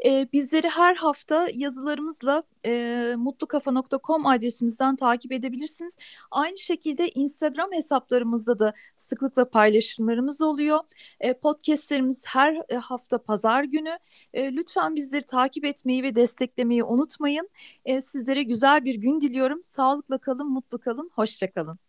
E, 0.05 0.27
bizleri 0.33 0.69
her 0.69 0.95
hafta 0.95 1.47
yazılarımızla 1.53 2.43
mutlukafa.com 3.17 4.25
adresimizden 4.25 4.95
takip 4.95 5.31
edebilirsiniz. 5.31 5.97
Aynı 6.31 6.57
şekilde 6.57 7.09
Instagram 7.09 7.71
hesaplarımızda 7.71 8.59
da 8.59 8.73
sıklıkla 8.97 9.49
paylaşımlarımız 9.49 10.41
oluyor. 10.41 10.79
E, 11.19 11.33
podcastlerimiz 11.33 12.25
her 12.27 12.61
hafta 12.81 13.23
pazar 13.23 13.63
günü. 13.63 13.97
Lütfen 14.35 14.95
bizleri 15.17 15.25
takip 15.25 15.65
etmeyi 15.65 16.03
ve 16.03 16.15
desteklemeyi 16.15 16.83
unutmayın. 16.83 17.49
E, 17.85 18.01
sizlere 18.01 18.43
güzel 18.43 18.85
bir 18.85 18.95
gün 18.95 19.21
diliyorum. 19.21 19.63
Sağlıkla 19.63 20.17
kalın, 20.17 20.49
mutlu 20.49 20.77
kalın, 20.79 21.09
hoşça 21.15 21.51
kalın. 21.51 21.79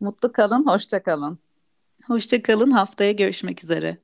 Mutlu 0.00 0.32
kalın, 0.32 0.66
hoşça 0.66 1.02
kalın. 1.02 1.38
Hoşça 2.06 2.42
kalın. 2.42 2.70
Haftaya 2.70 3.12
görüşmek 3.12 3.64
üzere. 3.64 3.98